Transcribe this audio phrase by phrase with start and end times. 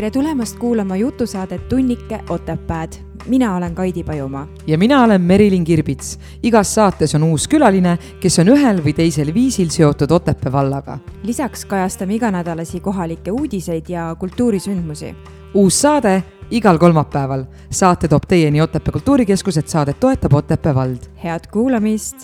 [0.00, 2.92] tere tulemast kuulama jutusaadet Tunnike Otepääd.
[3.26, 4.48] mina olen Kaidi Pajumaa.
[4.66, 6.18] ja mina olen Merilin Kirbits.
[6.42, 10.98] igas saates on uus külaline, kes on ühel või teisel viisil seotud Otepää vallaga.
[11.22, 15.14] lisaks kajastame iganädalasi kohalikke uudiseid ja kultuurisündmusi.
[15.54, 17.44] uus saade igal kolmapäeval.
[17.70, 20.98] saate toob teieni Otepää Kultuurikeskus, et saadet toetab Otepää vald.
[21.24, 22.16] head kuulamist.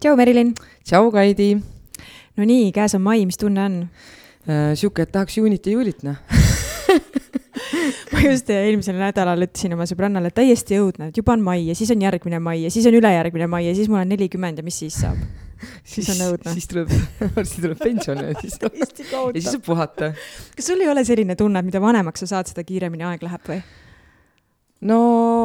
[0.00, 0.54] tšau, Merilin.
[0.84, 1.54] tšau, Kaidi.
[2.36, 3.88] no nii, käes on mai, mis tunne on?
[4.42, 6.16] Äh, sihuke, et tahaks juunit ja juulit, noh
[8.12, 11.92] ma just eelmisel nädalal ütlesin oma sõbrannale, täiesti õudne, et juba on mai ja siis
[11.94, 14.80] on järgmine mai ja siis on ülejärgmine mai ja siis mul on nelikümmend ja mis
[14.82, 15.20] siis saab?
[15.92, 16.56] siis on õudne.
[16.56, 16.90] siis tuleb,
[17.36, 18.72] varsti tuleb pension ja siis ja
[19.36, 20.10] siis saab puhata.
[20.56, 23.46] kas sul ei ole selline tunne, et mida vanemaks sa saad, seda kiiremini aeg läheb
[23.46, 23.62] või?
[24.88, 24.98] No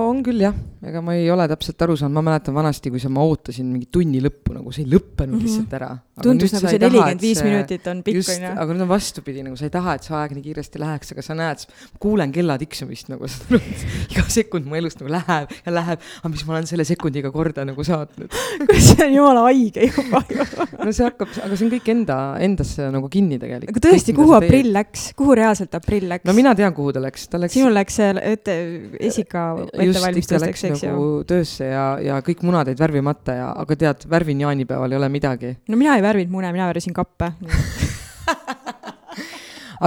[0.09, 0.55] on küll jah,
[0.87, 3.89] ega ma ei ole täpselt aru saanud, ma mäletan vanasti, kui sa, ma ootasin mingi
[3.93, 5.45] tunni lõppu, nagu see ei lõppenud mm -hmm.
[5.45, 5.89] lihtsalt ära.
[6.23, 8.53] tundus nagu see nelikümmend viis minutit on pikk, onju.
[8.63, 11.25] aga nüüd on vastupidi, nagu sa ei taha, et see aeg nii kiiresti läheks, aga
[11.25, 13.29] sa näed, ma kuulen kella tiksumist nagu
[14.11, 17.65] iga sekund mu elust nagu läheb ja läheb, aga mis ma olen selle sekundiga korda
[17.65, 18.33] nagu saatnud
[18.65, 20.23] kuidas see on jumala haige juba
[20.85, 23.77] no see hakkab, aga see on kõik enda, endasse nagu kinni tegelikult.
[23.77, 26.25] aga tõesti, kuhu aprill läks, kuhu reaalselt aprill läks?
[26.25, 27.53] no mina tean, kuhu ta läks, ta läks.
[27.53, 28.57] sinul läks ette,
[28.97, 30.91] esi ikka ettevalmistusteks, eks ju.
[30.91, 35.11] nagu töösse ja, ja kõik munad jäid värvimata ja, aga tead, värvin jaanipäeval ei ole
[35.13, 35.53] midagi.
[35.67, 37.33] no mina ei värvinud mune, mina värvisin kappe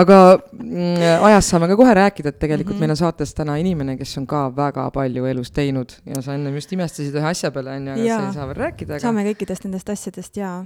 [0.01, 2.81] aga mm, ajast saame ka kohe rääkida, et tegelikult mm -hmm.
[2.87, 6.55] meil on saates täna inimene, kes on ka väga palju elus teinud ja sa ennem
[6.55, 9.01] just imestasid ühe asja peale, onju, aga sa ei saa veel rääkida aga....
[9.03, 10.65] saame kõikidest nendest asjadest ja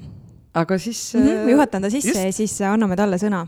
[0.54, 1.20] aga siis mm.
[1.20, 2.24] -hmm, ma juhatan ta sisse just.
[2.24, 3.46] ja siis anname talle sõna.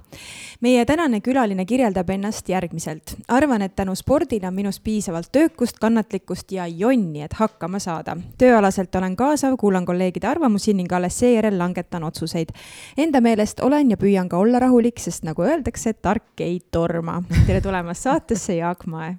[0.61, 3.17] meie tänane külaline kirjeldab ennast järgmiselt.
[3.29, 8.17] arvan, et tänu spordile on minus piisavalt töökust, kannatlikkust ja jonni, et hakkama saada.
[8.39, 12.49] tööalaselt olen kaasav, kuulan kolleegide arvamusi ning alles seejärel langetan otsuseid.
[12.97, 17.23] Enda meelest olen ja püüan ka olla rahulik, sest nagu öeldakse, tark ei torma.
[17.47, 19.17] tere tulemast saatesse, Jaak Mae.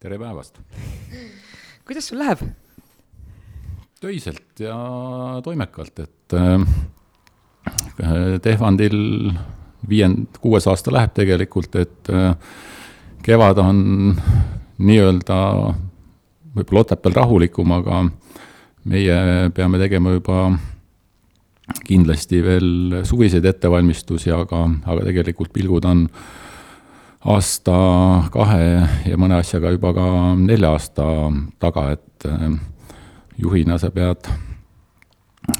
[0.00, 0.58] tere päevast.
[1.86, 2.38] kuidas sul läheb?
[4.00, 4.76] töiselt ja
[5.42, 6.66] toimekalt, et äh,
[8.42, 8.98] Tehvandil
[9.88, 12.32] viiend-, kuues aasta läheb tegelikult, et äh,
[13.22, 13.78] kevad on
[14.78, 15.38] nii-öelda
[16.56, 18.02] võib-olla Otepääl rahulikum, aga
[18.88, 20.48] meie peame tegema juba
[21.84, 26.06] kindlasti veel suviseid ettevalmistusi, aga, aga tegelikult pilgud on
[27.28, 27.76] aasta,
[28.32, 28.64] kahe
[29.10, 30.08] ja mõne asjaga juba ka
[30.38, 31.06] nelja aasta
[31.60, 32.50] taga, et äh,
[33.38, 34.30] juhina sa pead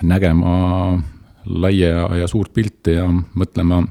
[0.02, 0.98] nägema
[1.44, 3.82] laia ja suurt pilti ja mõtlema,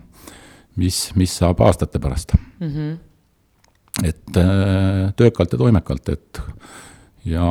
[0.77, 2.67] mis, mis saab aastate pärast mm.
[2.67, 2.97] -hmm.
[4.03, 6.41] et äh, töökalt ja toimekalt, et
[7.25, 7.47] ja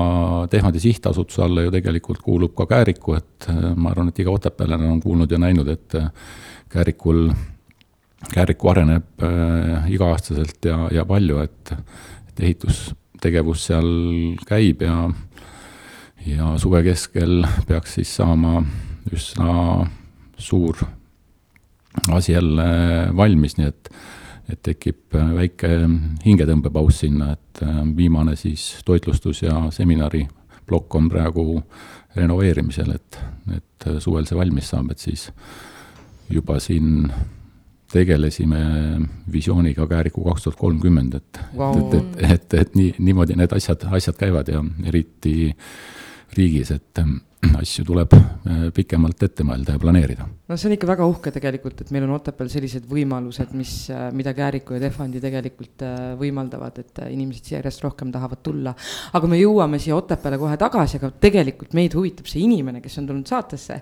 [0.50, 4.88] Tehvandi sihtasutuse alla ju tegelikult kuulub ka Kääriku, et äh, ma arvan, et iga otepäällane
[4.88, 6.10] on kuulnud ja näinud, et äh,
[6.68, 7.30] Käärikul,
[8.34, 9.22] Kääriku areneb
[9.88, 11.74] iga-aastaselt ja, ja palju, et,
[12.28, 13.90] et ehitustegevus seal
[14.46, 15.10] käib ja
[16.26, 18.64] ja suve keskel peaks siis saama
[19.12, 19.86] üsna
[20.38, 20.84] suur
[22.12, 22.66] asi jälle
[23.16, 23.90] valmis, nii et,
[24.52, 25.70] et tekib väike
[26.24, 31.46] hingetõmbepaus sinna, et äh, viimane siis toitlustus ja seminariplokk on praegu
[32.16, 33.18] renoveerimisel, et,
[33.56, 35.28] et suvel see valmis saab, et siis
[36.32, 37.08] juba siin
[37.92, 38.60] tegelesime
[39.32, 43.52] visiooniga Kääriku kaks tuhat kolmkümmend, et wow., et, et, et, et, et nii, niimoodi need
[43.56, 45.52] asjad, asjad käivad ja eriti
[46.36, 47.02] riigis, et
[47.60, 50.26] asju tuleb äh, pikemalt ette mõelda ja planeerida.
[50.26, 54.08] no see on ikka väga uhke tegelikult, et meil on Otepääl sellised võimalused, mis, äh,
[54.16, 58.74] mida Kääriku ja Tehvandi tegelikult äh, võimaldavad, et inimesed järjest rohkem tahavad tulla.
[59.18, 63.10] aga me jõuame siia Otepääle kohe tagasi, aga tegelikult meid huvitab see inimene, kes on
[63.10, 63.80] tulnud saatesse.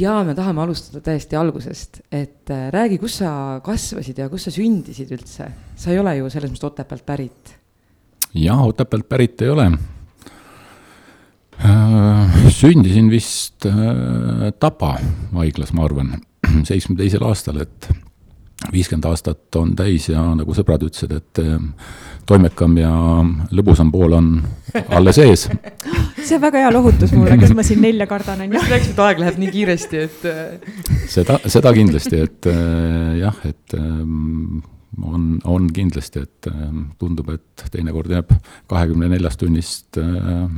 [0.00, 5.14] ja me tahame alustada täiesti algusest, et räägi, kus sa kasvasid ja kus sa sündisid
[5.16, 5.52] üldse?
[5.80, 7.56] sa ei ole ju selles mõttes Otepäält pärit.
[8.34, 9.70] jaa, Otepäält pärit ei ole
[12.50, 14.94] sündisin vist äh, Tapa
[15.34, 16.14] haiglas, ma arvan,
[16.68, 17.90] seitsmekümne teisel aastal, et
[18.70, 21.60] viiskümmend aastat on täis ja nagu sõbrad ütlesid, et äh,
[22.28, 22.92] toimekam ja
[23.56, 24.32] lõbusam pool on
[24.96, 25.46] alles ees.
[26.20, 28.58] see on väga hea lohutus mulle, kes ma siin nelja kardan, on ju.
[28.58, 30.28] just rääkisid, et aeg läheb nii kiiresti, et.
[31.12, 32.52] seda, seda kindlasti, et
[33.20, 34.60] jah, et ähm,
[35.04, 38.32] on, on kindlasti, et ähm, tundub, et teinekord jääb
[38.70, 40.06] kahekümne neljast tunnist äh,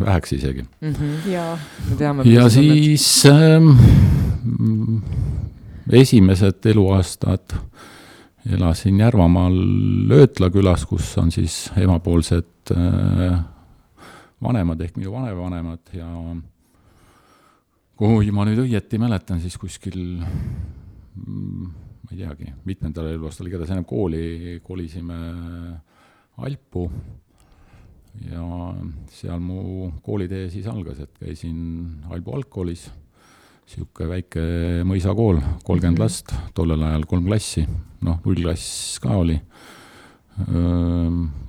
[0.00, 0.93] väheks isegi mm.
[0.93, 1.31] -hmm.
[1.31, 1.59] ja,
[1.99, 3.62] teame, ja siis äh,
[5.91, 7.55] esimesed eluaastad
[8.50, 9.59] elasin Järvamaal
[10.09, 13.39] Löötla külas, kus on siis emapoolsed äh,
[14.43, 16.09] vanemad ehk minu vanavanemad ja
[17.97, 20.00] kui ma nüüd õieti mäletan, siis kuskil
[21.15, 21.71] mm,
[22.03, 25.19] ma ei teagi, mitmendal eluaastal, igatahes ennem kooli kolisime
[26.43, 26.87] Alpu
[28.27, 28.47] ja
[29.13, 32.89] seal mu koolitee siis algas, et käisin Albu algkoolis,
[33.67, 34.43] niisugune väike
[34.89, 36.03] mõisakool, kolmkümmend mhm.
[36.03, 37.65] last, tollel ajal kolm klassi,
[38.05, 39.39] noh, nullklass ka oli.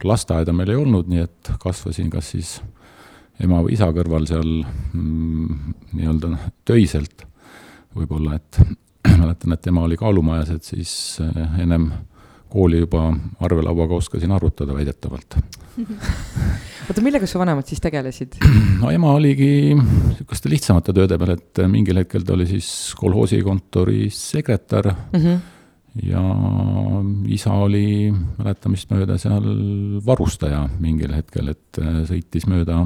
[0.03, 2.57] lasteaeda meil ei olnud, nii et kasvasin kas siis
[3.43, 6.33] ema või isa kõrval seal mm, nii-öelda
[6.67, 7.23] töiselt
[7.95, 8.59] võib-olla, et
[9.23, 10.93] mäletan, et ema oli kaalumajas, et siis
[11.59, 11.91] ennem
[12.53, 13.07] kooli juba
[13.41, 15.39] arvelauaga oskasin arvutada väidetavalt
[16.87, 18.37] oota, millega su vanemad siis tegelesid?
[18.81, 22.69] no ema oligi niisuguste lihtsamate tööde peal, et mingil hetkel ta oli siis
[22.99, 25.19] kolhoosikontori sekretär mm.
[25.19, 25.41] -hmm
[26.01, 26.21] ja
[27.29, 29.43] isa oli mäletamist mööda seal
[30.05, 31.77] varustaja mingil hetkel, et
[32.09, 32.79] sõitis mööda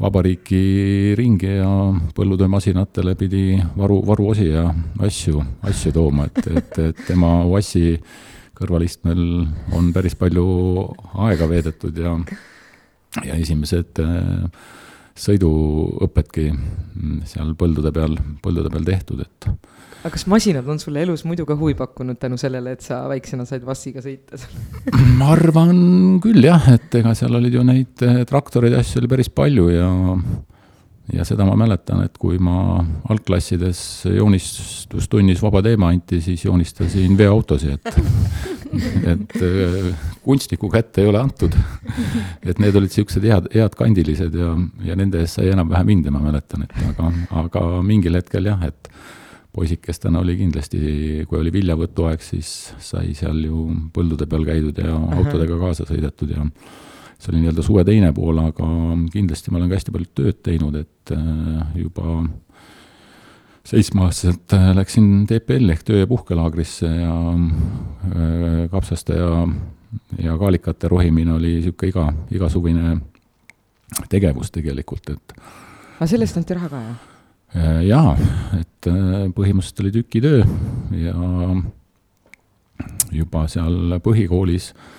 [0.00, 1.70] vabariiki ringi ja
[2.16, 3.44] põllutöömasinatele pidi
[3.76, 4.66] varu, varuosi ja
[5.02, 7.96] asju, asju tooma, et, et, et tema Vassi
[8.56, 9.22] kõrvalistmel
[9.76, 10.46] on päris palju
[11.26, 12.14] aega veedetud ja,
[13.24, 14.44] ja esimesed äh,
[15.16, 19.50] sõiduõpetki mm, seal põldude peal, põldude peal tehtud, et.
[20.06, 23.46] Aga kas masinad on sulle elus muidu ka huvi pakkunud tänu sellele, et sa väiksena
[23.48, 24.38] said Vassiga sõita
[25.18, 29.10] ma arvan küll jah, et ega seal olid ju neid äh, traktoreid ja asju oli
[29.10, 29.88] päris palju ja
[31.14, 32.80] ja seda ma mäletan, et kui ma
[33.10, 33.80] algklassides
[34.10, 38.00] joonistustunnis vaba teema anti, siis joonistasin veoautosid, et
[39.12, 39.90] et äh,
[40.22, 41.54] kunstniku kätte ei ole antud.
[42.46, 44.54] et need olid niisugused head, head kandilised ja,
[44.86, 47.12] ja nende eest sai enam-vähem hinde, ma mäletan, et aga,
[47.42, 48.90] aga mingil hetkel jah, et
[49.56, 50.80] poisikestena oli kindlasti,
[51.28, 52.50] kui oli viljavõtuaeg, siis
[52.82, 56.44] sai seal ju põldude peal käidud ja autodega kaasa sõidetud ja
[57.16, 58.66] see oli nii-öelda suve teine pool, aga
[59.12, 62.18] kindlasti ma olen ka hästi palju tööd teinud, et äh, juba
[63.66, 69.42] seitsmeaastaselt äh, läksin TPL ehk töö- ja puhkelaagrisse ja äh, kapsaste ja,
[70.22, 72.06] ja kaalikate rohimine oli niisugune iga,
[72.36, 72.96] igasuvine
[74.12, 75.36] tegevus tegelikult, et.
[75.96, 77.15] aga sellest anti raha ka, jah?
[77.54, 78.16] Jaa,
[78.58, 78.88] et
[79.34, 80.42] põhimõtteliselt oli tükitöö
[80.98, 81.14] ja
[83.14, 84.94] juba seal põhikoolis äh,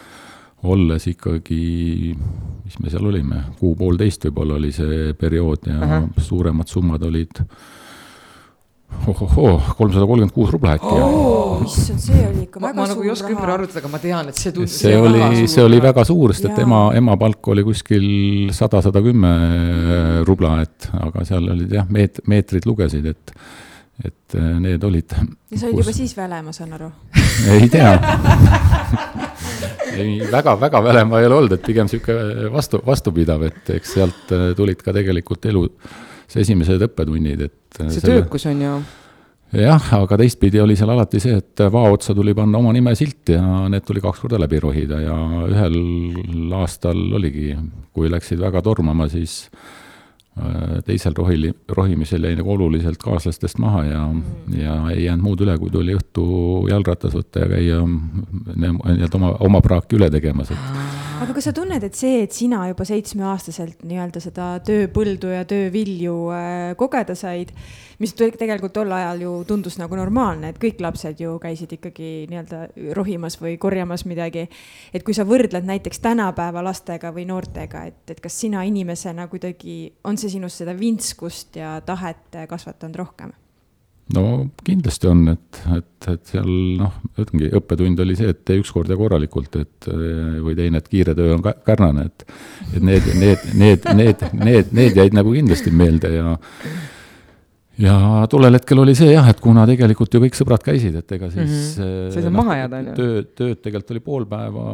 [0.66, 2.16] olles ikkagi,
[2.66, 6.08] mis me seal olime, kuu-poolteist võib-olla oli see periood ja uh -huh.
[6.22, 7.44] suuremad summad olid
[9.07, 11.62] ohohoo, kolmsada kolmkümmend kuus rubla äkki oh,.
[11.66, 14.31] issand, see oli ikka väga ma, ma nagu ei oska ümber arvutada, aga ma tean,
[14.31, 14.80] et see tundus.
[14.81, 18.07] see oli, see oli väga suur, sest et ema, ema palk oli kuskil
[18.56, 19.31] sada, sada kümme
[20.28, 23.38] rubla, et aga seal olid jah, meet-, meetrid lugesid, et
[24.06, 25.10] et need olid.
[25.10, 25.88] ja sa olid kus...
[25.88, 26.92] juba siis väle, ma saan aru
[27.56, 27.95] ei tea
[29.98, 34.51] ei, väga-väga välema ei ole olnud, et pigem niisugune vastu, vastupidav, et eks sealt äh,
[34.57, 35.48] tulid ka tegelikult
[36.27, 37.59] elus esimesed õppetunnid, et.
[37.79, 38.21] Äh, see selle...
[38.21, 38.77] töökus on ju
[39.57, 43.31] jah, aga teistpidi oli seal alati see, et vao otsa tuli panna oma nime silt
[43.31, 43.41] ja
[43.71, 45.15] need tuli kaks korda läbi rohida ja
[45.47, 45.77] ühel
[46.59, 47.53] aastal oligi,
[47.95, 49.87] kui läksid väga tormama, siis Äh,
[50.86, 55.57] teisel rohili, rohimisel jäi nagu oluliselt kaaslastest maha ja mm., ja ei jäänud muud üle,
[55.57, 56.28] kui tuli õhtu
[56.69, 60.70] jalgratas võtta ja käia nii-öelda oma, oma praaki üle tegemas, et.
[61.24, 66.15] aga kas sa tunned, et see, et sina juba seitsmeaastaselt nii-öelda seda tööpõldu ja töövilju
[66.36, 67.53] äh, kogeda said,
[68.01, 72.94] mis tegelikult tol ajal ju tundus nagu normaalne, et kõik lapsed ju käisid ikkagi nii-öelda
[72.98, 74.48] rohimas või korjamas midagi.
[74.94, 79.94] et kui sa võrdled näiteks tänapäeva lastega või noortega, et, et kas sina inimesena kuidagi,
[80.03, 83.36] on see sinus seda vintskust ja tahet kasvatanud rohkem?
[84.15, 84.24] no
[84.63, 86.48] kindlasti on, et, et, et seal
[86.79, 89.89] noh, ütlengi, õppetund oli see, et tee ükskord ja korralikult, et
[90.43, 92.27] või teine, et kiire töö on kärnane, et
[92.77, 96.38] et need, need, need, need, need, need jäid nagu kindlasti meelde ja
[97.81, 97.98] ja
[98.31, 101.43] tollel hetkel oli see jah, et kuna tegelikult ju kõik sõbrad käisid, et ega siis
[101.43, 101.84] mm.
[101.84, 102.10] -hmm.
[102.12, 102.96] sa ei saanud maha jääda, on ju.
[102.98, 104.65] tööd, tööd tegelikult oli pool päeva,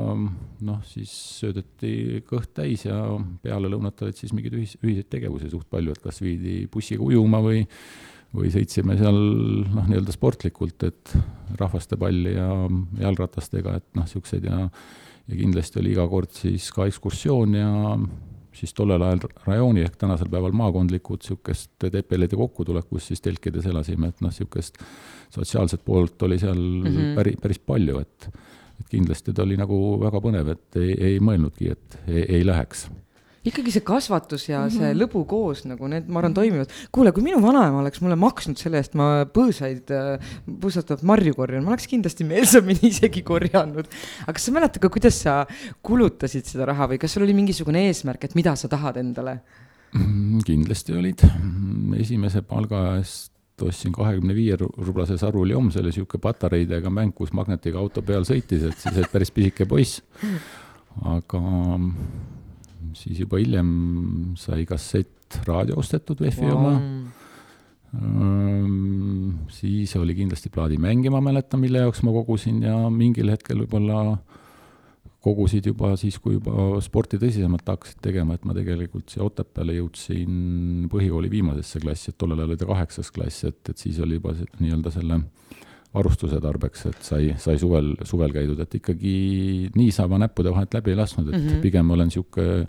[0.69, 3.01] noh, siis söödeti kõht täis ja
[3.43, 7.43] peale lõunat olid siis mingeid ühis, ühiseid tegevusi suht palju, et kas viidi bussiga ujuma
[7.43, 7.63] või
[8.33, 9.17] või sõitsime seal
[9.69, 11.11] noh, nii-öelda sportlikult, et
[11.59, 12.49] rahvastepalli ja
[13.03, 14.67] jalgratastega, et noh, niisuguseid ja
[15.23, 17.69] ja kindlasti oli iga kord siis ka ekskursioon ja
[18.53, 24.11] siis tollel ajal rajooni ehk tänasel päeval maakondlikud niisugust TPL-ide kokkutulek, kus siis telkides elasime,
[24.13, 24.79] et noh, niisugust
[25.33, 27.15] sotsiaalset poolt oli seal mm -hmm.
[27.15, 28.29] päris, päris palju, et
[28.79, 32.87] et kindlasti ta oli nagu väga põnev, et ei, ei mõelnudki, et ei, ei läheks
[33.47, 35.01] ikkagi see kasvatus ja see mm -hmm.
[35.03, 36.71] lõbu koos nagu need, ma arvan, toimivad.
[36.91, 39.91] kuule, kui minu vanaema oleks mulle maksnud selle eest, ma põõsaid,
[40.47, 43.89] põõsatavat marju korjan, ma oleks kindlasti meelsamini isegi korjanud.
[44.23, 45.45] aga kas sa mäletad ka, kuidas sa
[45.81, 49.41] kulutasid seda raha või kas sul oli mingisugune eesmärk, et mida sa tahad endale?
[49.93, 51.21] Mm, kindlasti olid.
[51.99, 53.31] esimese palga eest
[53.61, 58.25] ostsin kahekümne viie rublase Saru Ljom, see oli niisugune patareidega mäng, kus magnetiga auto peal
[58.27, 60.01] sõitis, et siis olid päris pisike poiss.
[61.03, 61.39] aga
[62.97, 63.69] siis juba hiljem
[64.39, 66.57] sai kassettraadio ostetud VEF-i wow.
[66.57, 66.73] oma
[69.53, 74.15] siis oli kindlasti plaadimäng, ma mäletan, mille jaoks ma kogusin ja mingil hetkel võib-olla
[75.23, 80.87] kogusid juba siis, kui juba sporti tõsisemalt hakkasid tegema, et ma tegelikult siia Otepääle jõudsin
[80.91, 84.33] põhikooli viimasesse klassi, et tollel ajal oli ta kaheksas klass, et, et siis oli juba
[84.59, 85.21] nii-öelda selle
[85.93, 89.13] varustuse tarbeks, et sai, sai suvel, suvel käidud, et ikkagi
[89.77, 91.61] niisama näppude vahelt läbi ei lasknud, et mm -hmm.
[91.61, 92.67] pigem olen niisugune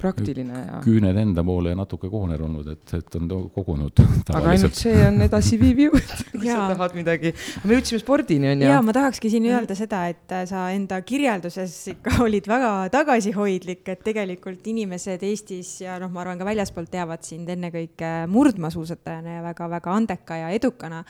[0.00, 0.78] praktiline ja.
[0.84, 4.02] küüned enda poole ja natuke kooner olnud, et, et on kogunud.
[4.32, 7.34] aga ainult see on edasiviiv jõud kui sa tahad midagi.
[7.64, 8.70] me jõudsime spordini, on ju.
[8.70, 14.04] ja ma tahakski siin öelda seda, et sa enda kirjelduses ikka olid väga tagasihoidlik, et
[14.06, 19.96] tegelikult inimesed Eestis ja noh, ma arvan ka väljaspoolt teavad sind ennekõike murdmaasuusatajana ja väga-väga
[20.00, 21.04] andeka ja edukana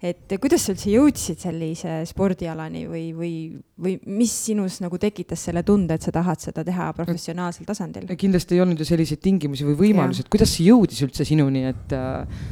[0.00, 3.32] et kuidas sa üldse jõudsid sellise spordialani või, või,
[3.76, 8.08] või mis sinus nagu tekitas selle tunde, et sa tahad seda teha professionaalsel tasandil?
[8.20, 11.96] kindlasti ei olnud ju selliseid tingimusi või võimalusi, et kuidas see jõudis üldse sinuni, et
[11.96, 12.42] äh...?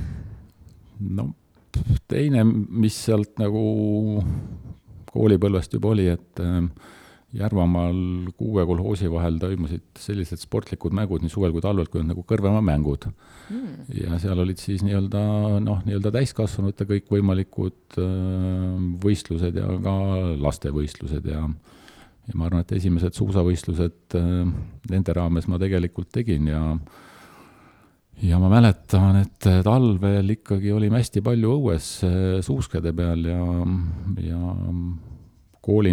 [1.09, 1.31] no
[2.11, 3.63] teine, mis sealt nagu
[5.09, 6.63] koolipõlvest juba oli, et äh,
[7.37, 12.25] Järvamaal kuue kolhoosi vahel toimusid sellised sportlikud mängud nii suvel kui talvel, kui on nagu
[12.25, 13.05] Kõrvemaa mängud.
[13.53, 13.83] Mm..
[13.93, 15.21] ja seal olid siis nii-öelda
[15.65, 19.99] noh, nii-öelda täiskasvanute kõikvõimalikud äh, võistlused ja ka
[20.41, 21.45] lastevõistlused ja
[22.29, 24.43] ja ma arvan, et esimesed suusavõistlused äh,
[24.89, 26.65] nende raames ma tegelikult tegin ja
[28.25, 33.43] ja ma mäletan, et talvel ikkagi olime hästi palju õues äh, suuskede peal ja,
[34.25, 34.55] ja
[35.61, 35.93] kooli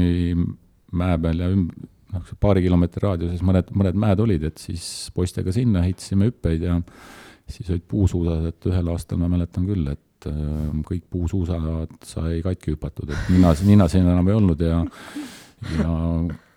[0.97, 1.69] mäe peal ja üm-,
[2.13, 6.79] noh, paari kilomeetri raadiuses mõned, mõned mäed olid, et siis poistega sinna ehitasime hüppeid ja
[7.47, 12.75] siis olid puusuusad, et ühel aastal ma mäletan küll, et äh, kõik puusuusad sai katki
[12.75, 14.81] hüpatud, et nina, nina siin enam ei olnud ja
[15.75, 15.91] ja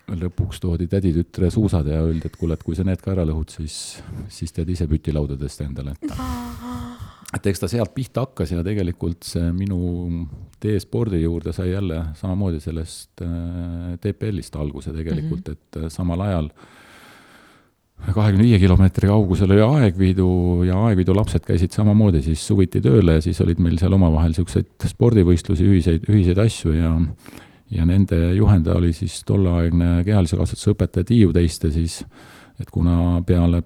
[0.09, 3.51] lõpuks toodi täditütre suusad ja öeldi, et kuule, et kui sa need ka ära lõhud,
[3.53, 3.99] siis,
[4.33, 6.15] siis teed ise pütilaudadest endale, et
[7.35, 9.79] et eks ta sealt pihta hakkas ja tegelikult see minu
[10.61, 15.57] tee spordi juurde sai jälle samamoodi sellest äh, TPL-ist alguse tegelikult mm, -hmm.
[15.57, 16.49] et äh, samal ajal
[17.99, 20.29] kahekümne viie kilomeetri kaugusel oli Aegviidu
[20.67, 24.87] ja Aegviidu lapsed käisid samamoodi siis suviti tööle ja siis olid meil seal omavahel niisuguseid
[24.87, 26.95] spordivõistlusi, ühiseid, ühiseid asju ja
[27.69, 31.99] ja nende juhendaja oli siis tolleaegne kehalise kasvatuse õpetaja Tiiu Teiste siis,
[32.59, 33.61] et kuna peale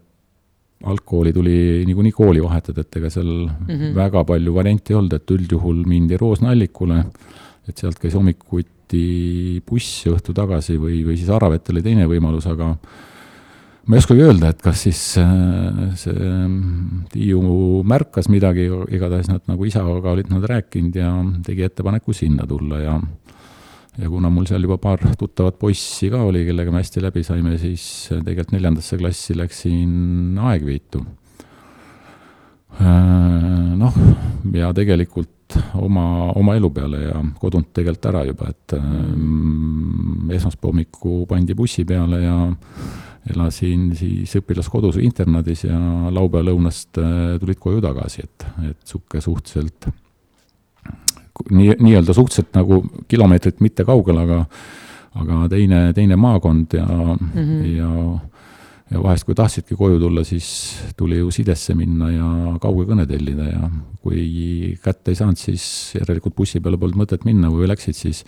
[0.83, 1.55] algkooli tuli
[1.87, 3.95] niikuinii kooli vahetada, et ega seal mm -hmm.
[3.95, 6.99] väga palju variante ei olnud, et üldjuhul mindi Roosna-Allikule,
[7.67, 12.75] et sealt käis hommikuti buss õhtu tagasi või, või siis Aravet oli teine võimalus, aga
[13.85, 16.31] ma ei oskagi öelda, et kas siis äh, see
[17.13, 21.11] Tiiu märkas midagi, igatahes nad nagu isaga olid nad rääkinud ja
[21.45, 23.01] tegi ettepaneku sinna tulla ja
[23.97, 27.57] ja kuna mul seal juba paar tuttavat poissi ka oli, kellega me hästi läbi saime,
[27.62, 31.03] siis tegelikult neljandasse klassi läksin Aegviitu.
[32.81, 33.97] Äh, noh,
[34.57, 41.23] ja tegelikult oma, oma elu peale ja kodunt tegelikult ära juba, et ähm, esmaspäeva hommiku
[41.29, 42.38] pandi bussi peale ja
[43.29, 45.77] elasin siis õpilaskodus või internaadis ja
[46.12, 49.93] laupäeva lõunast äh, tulid koju tagasi, et, et niisugune suhteliselt
[51.51, 54.45] nii, nii-öelda suhteliselt nagu kilomeetrit mitte kaugel, aga
[55.13, 57.65] aga teine, teine maakond ja mm, -hmm.
[57.77, 57.89] ja
[58.93, 60.47] ja vahest, kui tahtsidki koju tulla, siis
[60.97, 62.27] tuli ju sidesse minna ja
[62.61, 63.69] kaugekõne tellida ja
[64.01, 68.23] kui kätte ei saanud, siis järelikult bussi peale polnud mõtet minna, kui läksid, siis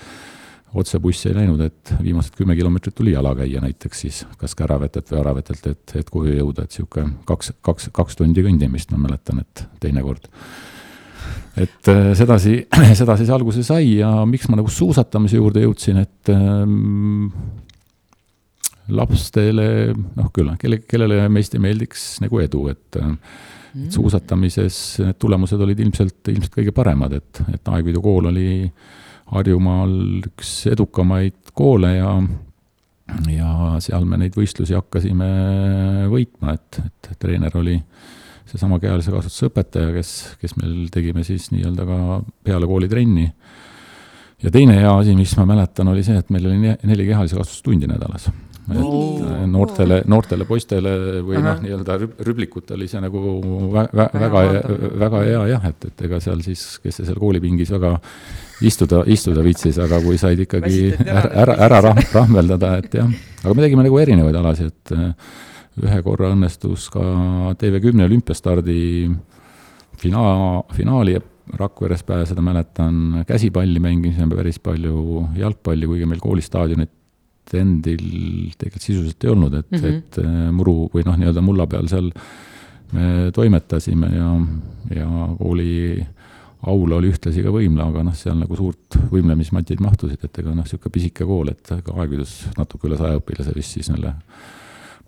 [0.75, 5.19] otsebussi ei läinud, et viimased kümme kilomeetrit tuli jala käia näiteks siis kas Käravetelt või
[5.21, 9.67] Aravetelt, et, et koju jõuda, et niisugune kaks, kaks, kaks tundi kõndimist, ma mäletan, et
[9.83, 10.27] teinekord
[11.55, 12.57] et sedasi,
[13.01, 17.29] sedasi see alguse sai ja miks ma nagu suusatamise juurde jõudsin, et ähm,
[18.93, 19.67] lastele,
[20.17, 23.13] noh küll, kelle, kellele meist ei meeldiks nagu edu, et äh,
[23.75, 28.69] et suusatamises need tulemused olid ilmselt, ilmselt kõige paremad, et, et Aegviidu kool oli
[29.33, 29.95] Harjumaal
[30.29, 32.13] üks edukamaid koole ja
[33.29, 33.49] ja
[33.83, 35.27] seal me neid võistlusi hakkasime
[36.09, 38.14] võitma, et, et treener oli äh,
[38.55, 41.99] seesama kehalise kasvatuse õpetaja, kes, kes meil tegime siis nii-öelda ka
[42.47, 43.27] peale kooli trenni.
[44.43, 47.63] ja teine hea asi, mis ma mäletan, oli see, et meil oli neli kehalise kasvatuse
[47.65, 48.29] tundi nädalas.
[48.65, 49.19] et oh.
[49.51, 50.95] noortele, noortele poistele
[51.25, 53.21] või noh, nii-öelda rüblikutel oli see nagu
[53.75, 54.41] vä vä väga,
[55.03, 57.97] väga hea jah, et, et ega seal siis, kes seal koolipingis väga
[58.65, 63.11] istuda, istuda viitsis, aga kui said ikkagi ära, ära, ära rahm, rahmeldada, et jah.
[63.43, 64.95] aga me tegime nagu erinevaid alasid, et
[65.83, 67.03] ühe korra õnnestus ka
[67.59, 68.81] TV10 olümpiastardi
[69.99, 78.01] finaal, finaali Rakveres pääseda mäletan, käsipalli mängisime päris palju, jalgpalli, kuigi meil koolistaadionit endil
[78.57, 79.97] tegelikult sisuliselt ei olnud, et mm, -hmm.
[79.99, 82.09] et äh, muru või noh, nii-öelda mulla peal seal
[82.95, 84.31] me toimetasime ja,
[84.95, 86.01] ja kooli
[86.65, 90.63] aula oli ühtlasi ka võimla, aga noh, seal nagu suurt võimlemismatid mahtusid, et ega noh,
[90.65, 94.15] niisugune pisike kool, et ka aeglases natuke üle saja õpilase vist siis selle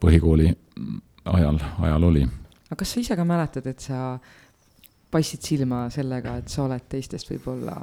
[0.02, 0.52] põhikooli
[1.26, 2.26] ajal, ajal oli.
[2.68, 4.18] aga kas sa ise ka mäletad, et sa
[5.12, 7.78] paistsid silma sellega, et sa oled teistest võib-olla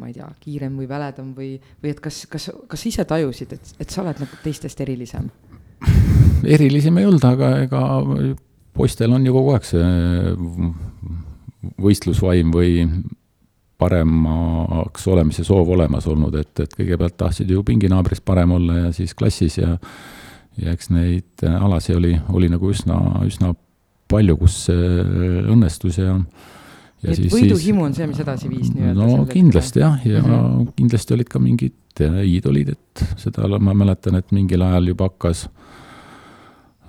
[0.00, 3.72] ma ei tea, kiirem või väledam või, või et kas, kas, kas ise tajusid, et,
[3.84, 5.28] et sa oled nagu teistest erilisem?
[6.56, 7.82] erilisem ei olnud, aga ega
[8.76, 9.88] poistel on ju kogu aeg see
[11.80, 12.86] võistlusvaim või
[13.80, 19.14] paremaks olemise soov olemas olnud, et, et kõigepealt tahtsid ju pinginaabrist parem olla ja siis
[19.16, 19.76] klassis ja
[20.58, 23.52] ja eks neid alasid oli, oli nagu üsna, üsna
[24.10, 25.04] palju, kus see
[25.50, 26.16] õnnestus ja
[27.00, 28.98] ja et võiduhimu on see, mis edasi viis nii-öelda?
[28.98, 30.72] no kindlasti jah, ja mm -hmm.
[30.76, 35.46] kindlasti olid ka mingid iidolid, et seda ma mäletan, et mingil ajal juba hakkas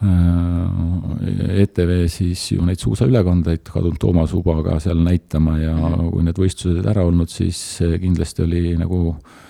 [0.03, 6.11] äh, ETV siis ju neid suusaülekandeid kadunud Toomas Ubaga seal näitama ja mm -hmm.
[6.11, 9.47] kui need võistlused ära olnud, siis kindlasti oli nagu äh, Äh,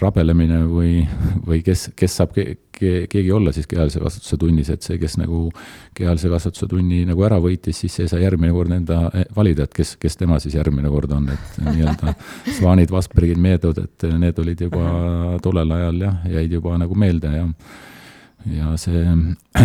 [0.00, 1.04] rabelemine või,
[1.46, 5.16] või kes, kes saab ke, ke, keegi olla siis kehalise kasvatuse tunnis, et see, kes
[5.20, 5.46] nagu
[5.96, 9.72] kehalise kasvatuse tunni nagu ära võitis, siis see sai järgmine kord enda eh, valida, et
[9.76, 12.14] kes, kes tema siis järgmine kord on, et nii-öelda
[12.58, 14.92] Svanid, Vasbergid, Meedod, et need olid juba
[15.44, 17.48] tollel ajal jah, jäid juba nagu meelde ja
[18.52, 19.00] ja see,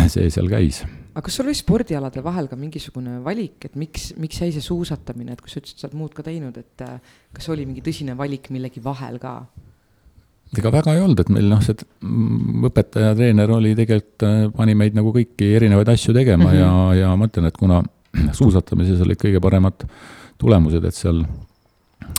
[0.08, 4.42] see seal käis aga kas sul oli spordialade vahel ka mingisugune valik, et miks, miks
[4.44, 7.00] jäi see suusatamine, et kui sa ütlesid, sa oled muud ka teinud, et äh,
[7.36, 9.34] kas oli mingi tõsine valik millegi vahel ka?
[10.58, 11.78] ega väga ei olnud, et meil noh, see
[12.70, 16.62] õpetaja, treener oli tegelikult, äh, pani meid nagu kõiki erinevaid asju tegema mm -hmm.
[16.62, 16.72] ja,
[17.04, 17.82] ja ma ütlen, et kuna
[18.40, 19.86] suusatamises olid kõige paremad
[20.38, 21.26] tulemused, et seal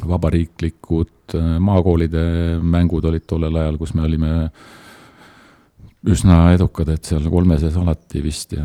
[0.06, 4.78] vabariiklikud äh, maakoolide mängud olid tollel ajal, kus me olime äh,
[6.08, 8.64] üsna edukad, et seal kolmeses alati vist ja,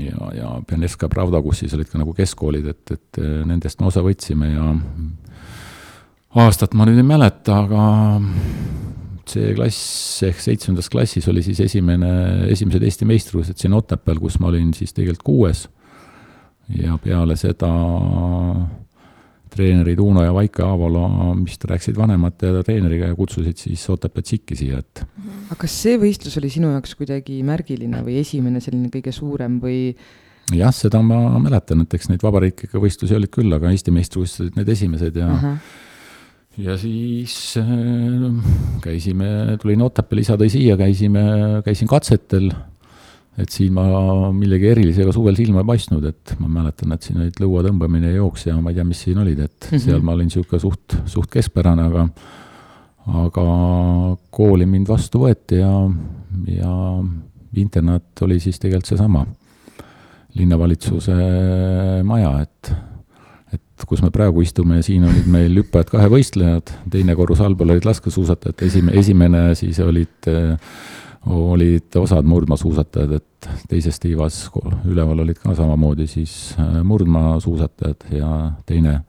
[0.00, 4.00] ja, ja Pianeska Pravda, kus siis olid ka nagu keskkoolid, et, et nendest me osa
[4.04, 4.70] võtsime ja
[6.40, 7.82] aastat ma nüüd ei mäleta, aga
[9.26, 12.10] see klass ehk seitsmendas klassis oli siis esimene,
[12.52, 15.66] esimesed Eesti meistrivõistlused siin Otepääl, kus ma olin siis tegelikult kuues.
[16.72, 17.68] ja peale seda
[19.56, 21.06] treenerid Uno ja Vaike Aavola
[21.42, 25.02] vist rääkisid vanemate treeneriga ja kutsusid siis Otepää Tšikki siia, et.
[25.48, 29.80] aga kas see võistlus oli sinu jaoks kuidagi märgiline või esimene selline kõige suurem või?
[30.54, 34.60] jah, seda ma mäletan, et eks neid vabariiklikke võistlusi olid küll, aga Eesti meistrivõistlused olid
[34.60, 35.42] need esimesed ja uh.
[35.50, 35.82] -huh
[36.56, 37.66] ja siis äh,
[38.80, 41.20] käisime, tulin Otepääle, isa tõi siia, käisime,
[41.66, 42.48] käisin katsetel
[43.36, 43.84] et siin ma
[44.32, 48.22] millegi erilisega suvel silma ei paistnud, et ma mäletan, et siin olid lõua tõmbamine ja
[48.22, 49.84] jooks ja ma ei tea, mis siin olid, et mm -hmm.
[49.84, 52.08] seal ma olin niisugune suht, suht keskpärane, aga
[53.06, 53.46] aga
[54.34, 55.72] kooli mind vastu võeti ja,
[56.50, 56.72] ja
[57.54, 59.26] internaat oli siis tegelikult seesama
[60.36, 61.14] linnavalitsuse
[62.04, 62.74] maja, et
[63.56, 68.62] et kus me praegu istume, siin olid meil hüppajad kahevõistlejad, teine korrus allpool olid laskesuusatajad,
[68.66, 70.56] esimene, esimene siis olid äh,
[71.26, 74.44] olid osad murdmaasuusatajad, et teises tiivas
[74.86, 78.32] üleval olid ka samamoodi siis äh, murdmaasuusatajad ja
[78.66, 79.00] teine,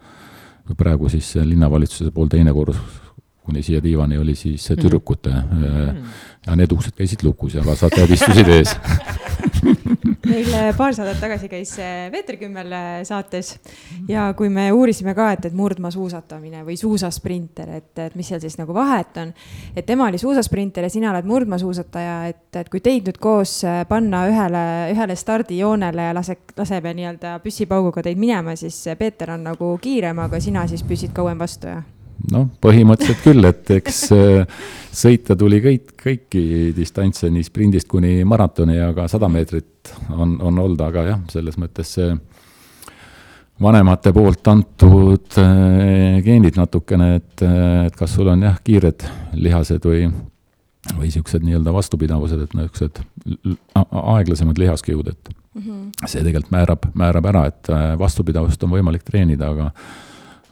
[0.78, 2.80] praegu siis linnavalitsuse pool teine korrus
[3.48, 4.82] kuni siia diivani oli siis mhm.
[4.82, 6.02] tüdrukute mm.
[6.48, 8.76] ja need uksed käisid lukus ja kasvatajad istusid ees
[10.28, 11.74] meil paar saadet tagasi käis
[12.12, 12.74] Peeter Kümmel
[13.08, 13.54] saates
[14.10, 18.58] ja kui me uurisime ka, et, et murdmaasuusatamine või suusasprinter, et, et mis seal siis
[18.60, 19.34] nagu vahet on.
[19.76, 24.26] et tema oli suusasprinter ja sina oled murdmaasuusataja, et, et kui teid nüüd koos panna
[24.30, 30.26] ühele, ühele stardijoonele ja lase, laseb nii-öelda püssipauguga teid minema, siis Peeter on nagu kiirem,
[30.28, 31.84] aga sina siis püsid kauem vastu ja
[32.32, 36.44] noh, põhimõtteliselt küll, et eks äh, sõita tuli kõik, kõiki
[36.76, 41.94] distantse, nii sprindist kuni maratoni, aga sada meetrit on, on olnud, aga jah, selles mõttes
[41.98, 42.10] see
[43.64, 47.46] vanemate poolt antud äh, geenid natukene, et,
[47.88, 49.06] et kas sul on jah, kiired
[49.38, 50.08] lihased või,
[50.94, 53.02] või niisugused nii-öelda vastupidavused, et niisugused
[53.76, 55.88] aeglasemad lihaskihud, et mm -hmm.
[56.06, 59.72] see tegelikult määrab, määrab ära, et äh, vastupidavust on võimalik treenida, aga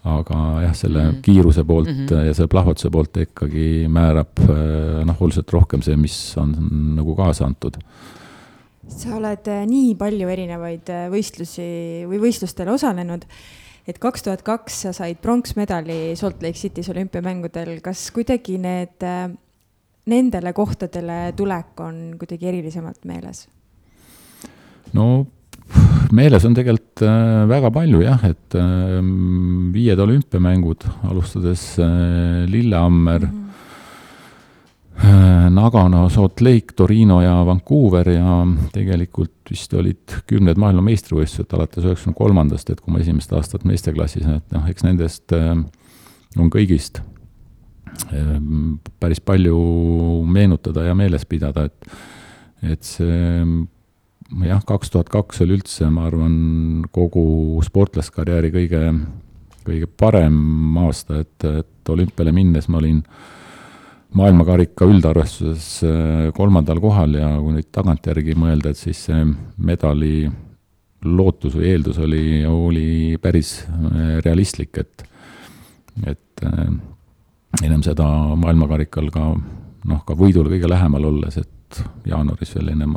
[0.06, 1.22] aga jah, selle mm -hmm.
[1.22, 2.26] kiiruse poolt mm -hmm.
[2.26, 6.56] ja selle plahvatuse poolt ikkagi määrab äh, noh, oluliselt rohkem see, mis on
[6.96, 7.78] nagu kaasa antud.
[8.88, 13.26] sa oled äh, nii palju erinevaid äh, võistlusi või võistlustel osalenud,
[13.88, 19.02] et kaks tuhat kaks sa said pronksmedali Salt Lake City's olümpiamängudel, kas kuidagi need,
[20.06, 23.48] nendele kohtadele tulek on kuidagi erilisemalt meeles?
[24.94, 25.26] no
[26.16, 29.00] meeles on tegelikult äh, väga palju jah, et äh,
[29.74, 33.42] viied olümpiamängud, alustades äh, Lillehammer mm, -hmm.
[35.50, 42.70] Nagano, Salt Lake, Torino ja Vancouver ja tegelikult vist olid kümned maailmameistrivõistlused alates üheksakümne kolmandast,
[42.70, 47.02] et kui ma esimest aastat meesteklassis, et noh, eks nendest on kõigist
[49.00, 49.60] päris palju
[50.28, 51.92] meenutada ja meeles pidada, et
[52.64, 53.44] et see
[54.44, 56.36] jah, kaks tuhat kaks oli üldse, ma arvan,
[56.94, 58.84] kogu sportlaskarjääri kõige,
[59.66, 63.02] kõige parem aasta, et, et olümpiale minnes ma olin
[64.16, 69.24] maailmakarika üldarvestuses äh, kolmandal kohal ja kui nüüd tagantjärgi mõelda, et siis see
[69.58, 70.28] medali
[71.06, 72.88] lootus või eeldus oli, oli
[73.22, 75.06] päris äh, realistlik, et,
[76.06, 76.70] et äh,
[77.64, 78.08] ennem seda
[78.40, 82.96] maailmakarikal ka noh, ka võidule kõige lähemal olles, et jaanuaris veel ennem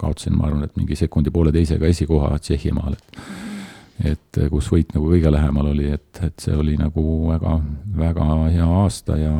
[0.00, 3.20] kaotasin, ma arvan, et mingi sekundi pooleteisega esikoha Tšehhimaal, et
[4.04, 7.54] et kus võit nagu kõige lähemal oli, et, et see oli nagu väga,
[7.96, 9.32] väga hea aasta ja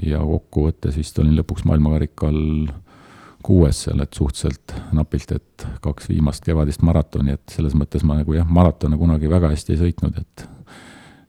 [0.00, 2.38] ja kokkuvõttes vist olin lõpuks maailmakarikal
[3.44, 8.36] kuues seal, et suhteliselt napilt, et kaks viimast kevadist maratoni, et selles mõttes ma nagu
[8.36, 10.48] jah, maratone kunagi väga hästi ei sõitnud, et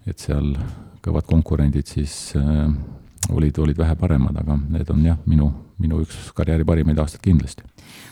[0.10, 0.56] et seal
[1.06, 2.72] kõvad konkurendid siis äh,
[3.30, 7.66] olid, olid vähe paremad, aga need on jah, minu, minu üks karjääri parimaid aastaid kindlasti.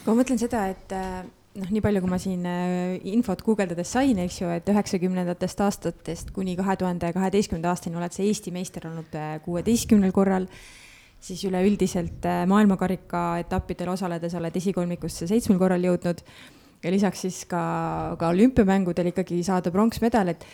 [0.05, 1.23] Ma mõtlen seda, et äh,
[1.59, 6.33] noh, nii palju, kui ma siin äh, infot guugeldades sain, eks ju, et üheksakümnendatest aastatest
[6.35, 10.47] kuni kahe tuhande kaheteistkümnenda aastani oled sa Eesti meister olnud äh, kuueteistkümnel korral,
[11.19, 16.23] siis üleüldiselt maailmakarika etappidel osaledes oled esikolmikusse seitsmel korral jõudnud.
[16.79, 17.59] Ja lisaks siis ka,
[18.15, 20.45] ka olümpiamängudel ikkagi saada pronksmedal, et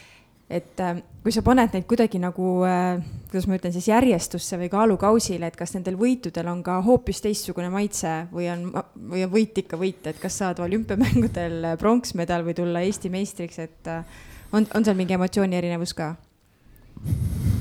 [0.49, 2.99] et äh, kui sa paned neid kuidagi nagu äh,,
[3.31, 7.71] kuidas ma ütlen siis järjestusse või kaalukausile, et kas nendel võitudel on ka hoopis teistsugune
[7.73, 8.67] maitse või on,
[9.09, 13.91] või on võit ikka võit, et kas saad olümpiamängudel pronksmedal või tulla Eesti meistriks, et
[13.91, 14.05] äh,
[14.53, 16.13] on, on seal mingi emotsiooni erinevus ka?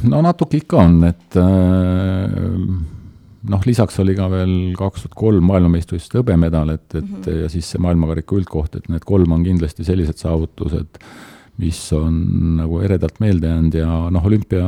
[0.05, 2.39] no natuke ikka on, et äh,
[3.49, 7.45] noh, lisaks oli ka veel kaks tuhat kolm maailmameistrivõistluste hõbemedal, et, et mm -hmm.
[7.47, 11.01] ja siis see maailmakarika üldkoht, et need kolm on kindlasti sellised saavutused
[11.63, 12.15] mis on
[12.59, 14.67] nagu eredalt meelde jäänud ja noh, olümpia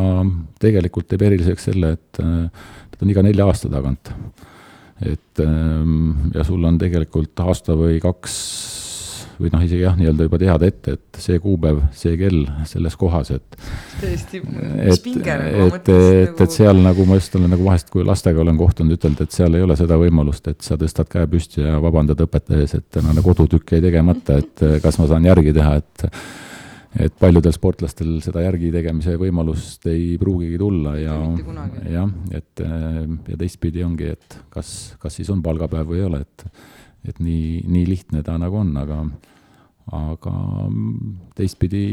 [0.62, 4.12] tegelikult teeb eriliseks selle, et äh, ta on iga nelja aasta tagant.
[5.02, 8.36] et ähm, ja sul on tegelikult aasta või kaks
[9.36, 13.34] või noh, isegi jah, nii-öelda juba teada ette, et see kuupäev, see kell selles kohas,
[13.34, 13.58] et
[14.00, 14.40] täiesti
[14.96, 18.40] spinger nagu et, et, et, et seal nagu ma just olen nagu vahest, kui lastega
[18.40, 21.76] olen kohtunud, ütelnud, et seal ei ole seda võimalust, et sa tõstad käe püsti ja
[21.84, 26.08] vabandad õpetaja ees, et tänane kodutükk jäi tegemata, et kas ma saan järgi teha, et
[27.02, 31.16] et paljudel sportlastel seda järgi tegemise võimalust ei pruugigi tulla ja
[31.92, 34.70] jah, et ja teistpidi ongi, et kas,
[35.02, 36.46] kas siis on palgapäev või ei ole, et
[37.06, 39.04] et nii, nii lihtne ta nagu on, aga
[39.94, 40.32] aga
[41.38, 41.84] teistpidi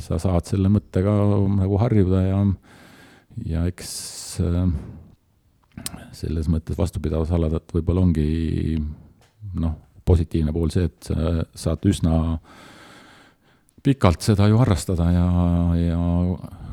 [0.00, 1.12] sa saad selle mõttega
[1.58, 2.38] nagu harjuda ja
[3.44, 3.90] ja eks
[6.16, 8.78] selles mõttes vastupidavusaladelt võib-olla ongi
[9.60, 9.74] noh,
[10.08, 12.64] positiivne pool see, et sa saad üsna äh,
[13.86, 15.26] pikalt seda ju harrastada ja,
[15.78, 16.00] ja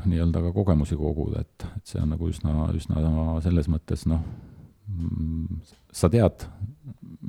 [0.10, 3.04] nii-öelda ka kogemusi koguda, et, et see on nagu üsna, üsna
[3.46, 4.24] selles mõttes noh,
[5.94, 6.48] sa tead,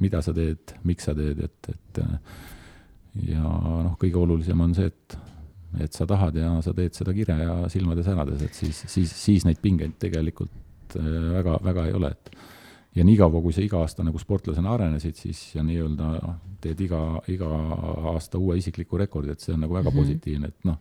[0.01, 2.03] mida sa teed, miks sa teed, et, et
[3.31, 5.18] ja noh, kõige olulisem on see, et,
[5.87, 9.47] et sa tahad ja sa teed seda kire ja silmade särades, et siis, siis, siis
[9.47, 12.35] neid pingeid tegelikult väga, väga ei ole, et
[12.94, 17.00] ja niikaua, kui sa iga aasta nagu sportlasena arenesid, siis ja nii-öelda noh, teed iga,
[17.33, 17.48] iga
[18.14, 20.00] aasta uue isikliku rekordi, et see on nagu väga mm -hmm.
[20.00, 20.78] positiivne, et noh,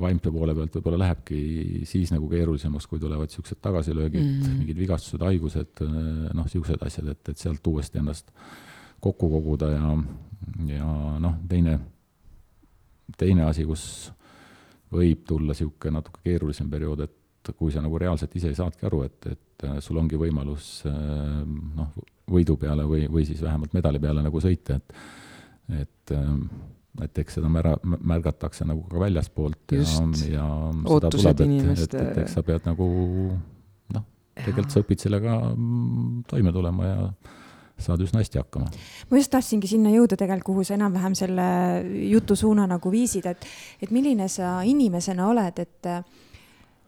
[0.00, 1.40] vaimse poole pealt võib-olla lähebki
[1.84, 4.58] siis nagu keerulisemaks, kui tulevad niisugused tagasilöögid mm, -hmm.
[4.62, 5.82] mingid vigastused, haigused,
[6.32, 8.32] noh, niisugused asjad, et, et sealt uuesti ennast
[9.00, 9.90] kokku koguda ja,
[10.66, 11.78] ja noh, teine,
[13.18, 14.12] teine asi, kus
[14.92, 17.19] võib tulla niisugune natuke keerulisem periood, et
[17.56, 20.82] kui sa nagu reaalselt ise ei saadki aru, et, et et äh, sul ongi võimalus
[20.88, 21.44] äh,
[21.76, 21.92] noh,
[22.30, 24.94] võidu peale või, või siis vähemalt medali peale nagu sõita, et
[25.80, 26.30] et äh,
[27.04, 29.84] et eks seda mära-, märgatakse nagu ka väljaspoolt ja,
[30.26, 32.88] ja seda tuleb, et, et, et eks sa pead nagu
[33.94, 34.08] noh,
[34.40, 37.04] tegelikult sa õpid sellega mm, toime tulema ja
[37.80, 38.72] saad üsna hästi hakkama.
[39.08, 41.46] ma just tahtsingi sinna jõuda tegelikult, kuhu sa enam-vähem selle
[42.10, 43.46] jutusuuna nagu viisid, et,
[43.80, 45.92] et milline sa inimesena oled, et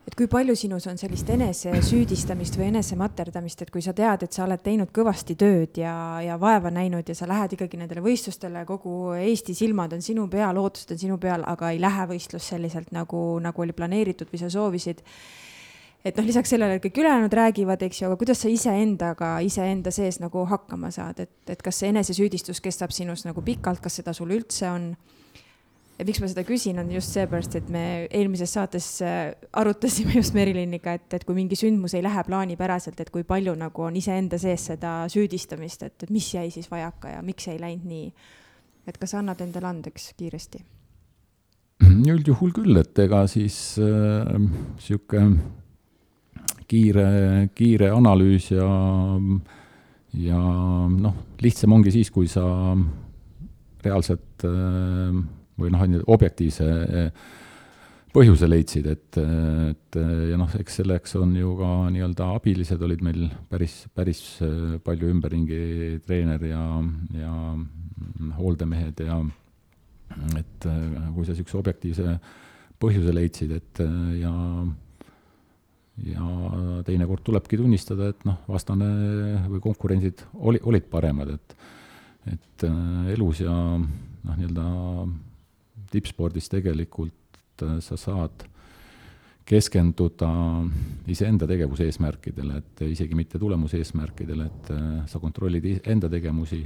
[0.07, 4.45] et kui palju sinus on sellist enesesüüdistamist või enesematerdamist, et kui sa tead, et sa
[4.47, 9.13] oled teinud kõvasti tööd ja, ja vaeva näinud ja sa lähed ikkagi nendele võistlustele, kogu
[9.15, 13.23] Eesti silmad on sinu peal, ootused on sinu peal, aga ei lähe võistlus selliselt nagu,
[13.43, 15.05] nagu oli planeeritud või sa soovisid.
[16.05, 20.19] et noh, lisaks sellele, kõik ülejäänud räägivad, eks ju, aga kuidas sa iseendaga, iseenda sees
[20.19, 24.35] nagu hakkama saad, et, et kas see enesesüüdistus kestab sinus nagu pikalt, kas seda sul
[24.35, 24.97] üldse on?
[26.03, 30.35] Ja miks ma seda küsin, on just seepärast, et me eelmises saates äh, arutasime just
[30.35, 34.41] Meriliniga, et, et kui mingi sündmus ei lähe plaanipäraselt, et kui palju nagu on iseenda
[34.43, 38.13] sees seda süüdistamist, et, et mis jäi siis vajaka ja miks ei läinud nii.
[38.91, 40.65] et kas annad endale andeks kiiresti?
[41.83, 44.33] üldjuhul küll, et ega siis äh,
[44.83, 45.23] sihuke
[46.71, 47.07] kiire,
[47.55, 48.67] kiire analüüs ja,
[50.19, 50.41] ja
[50.91, 52.43] noh, lihtsam ongi siis, kui sa
[53.83, 54.47] reaalselt
[55.63, 56.69] või noh, objektiivse
[58.13, 59.19] põhjuse leidsid, et,
[59.73, 59.99] et
[60.29, 64.21] ja noh, eks selleks on ju ka nii-öelda abilised olid meil päris, päris
[64.85, 65.63] palju ümberringi,
[66.05, 66.67] treener ja,
[67.17, 67.37] ja
[68.37, 69.17] hooldemehed ja
[70.37, 72.19] et kui sa niisuguse objektiivse
[72.83, 73.85] põhjuse leidsid, et
[74.21, 74.33] ja
[76.03, 76.27] ja
[76.87, 78.87] teinekord tulebki tunnistada, et noh, vastane
[79.51, 81.57] või konkurendid oli, olid paremad, et
[82.33, 82.65] et
[83.13, 84.67] elus ja noh, nii-öelda
[85.93, 88.47] tippspordis tegelikult äh, sa saad
[89.49, 90.31] keskenduda
[91.11, 96.63] iseenda tegevuse eesmärkidele, et isegi mitte tulemuse eesmärkidele, et äh, sa kontrollid enda tegemusi,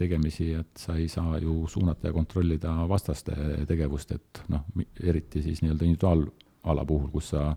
[0.00, 3.34] tegemisi, et sa ei saa ju suunata ja kontrollida vastaste
[3.68, 4.64] tegevust, et noh,
[5.04, 7.50] eriti siis nii-öelda individuaalala puhul, kus sa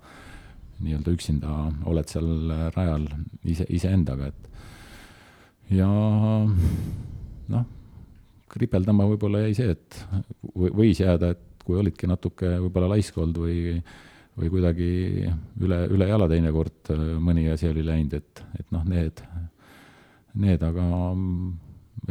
[0.84, 1.54] nii-öelda üksinda
[1.88, 3.08] oled seal rajal
[3.48, 5.88] ise, iseendaga, et ja
[7.54, 7.66] noh,
[8.52, 10.00] kripeldama võib-olla jäi see, et
[10.54, 13.78] võis jääda, et kui olidki natuke võib-olla laisk olnud või,
[14.40, 14.90] või kuidagi
[15.64, 19.24] üle, üle jala teinekord mõni asi oli läinud, et, et noh, need,
[20.44, 20.88] need aga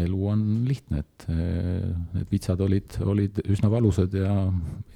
[0.02, 4.36] elu on lihtne, et need vitsad olid, olid üsna valusad ja,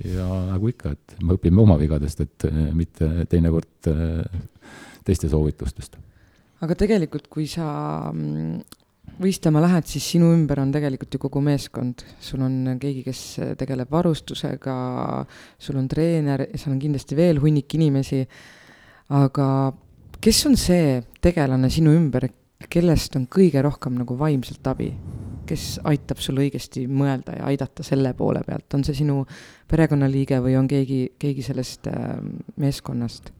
[0.06, 3.90] ja nagu ikka, et me õpime oma vigadest, et mitte teinekord
[5.06, 6.00] teiste soovitustest.
[6.64, 7.68] aga tegelikult, kui sa
[8.08, 8.85] mm,
[9.20, 13.22] võistlema lähed, siis sinu ümber on tegelikult ju kogu meeskond, sul on keegi, kes
[13.58, 14.76] tegeleb varustusega,
[15.58, 18.22] sul on treener seal on kindlasti veel hunnik inimesi,
[19.16, 19.48] aga
[20.22, 22.28] kes on see tegelane sinu ümber,
[22.72, 24.90] kellest on kõige rohkem nagu vaimselt abi,
[25.46, 29.20] kes aitab sul õigesti mõelda ja aidata selle poole pealt, on see sinu
[29.70, 32.16] perekonnaliige või on keegi, keegi sellest äh,
[32.60, 33.32] meeskonnast?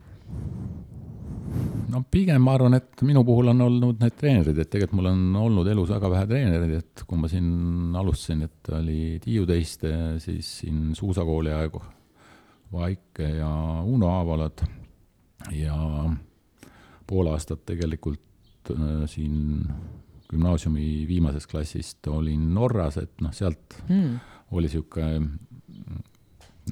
[1.93, 5.41] No pigem ma arvan, et minu puhul on olnud need treenerid, et tegelikult mul on
[5.47, 10.53] olnud elus väga vähe treenereid, et kui ma siin alustasin, et oli Tiiu Teiste, siis
[10.63, 11.83] siin suusakooli aegu
[12.73, 13.51] Vaike ja
[13.87, 14.65] Uno Aavalad
[15.55, 15.77] ja
[17.07, 19.63] pool aastat tegelikult äh, siin
[20.31, 24.17] gümnaasiumi viimasest klassist olin Norras, et noh, sealt mm.
[24.51, 25.21] oli niisugune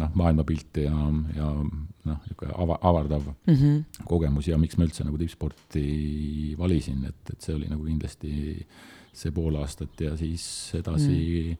[0.00, 0.94] noh, maailmapilt ja,
[1.36, 4.04] ja noh, niisugune ava-, avardav mm -hmm.
[4.08, 8.66] kogemus ja miks ma üldse nagu tippsporti valisin, et, et see oli nagu kindlasti
[9.14, 11.18] see pool aastat ja siis edasi
[11.54, 11.58] mm.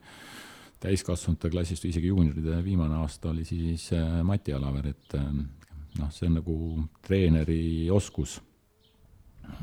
[0.83, 5.29] täiskasvanute klassist või isegi juunioride viimane aasta oli siis äh, Mati Alaver, et äh,
[5.99, 6.57] noh, see on nagu
[7.07, 8.41] treeneri oskus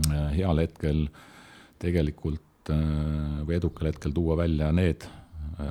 [0.09, 1.07] äh, heal hetkel
[1.79, 5.03] tegelikult või edukal hetkel tuua välja need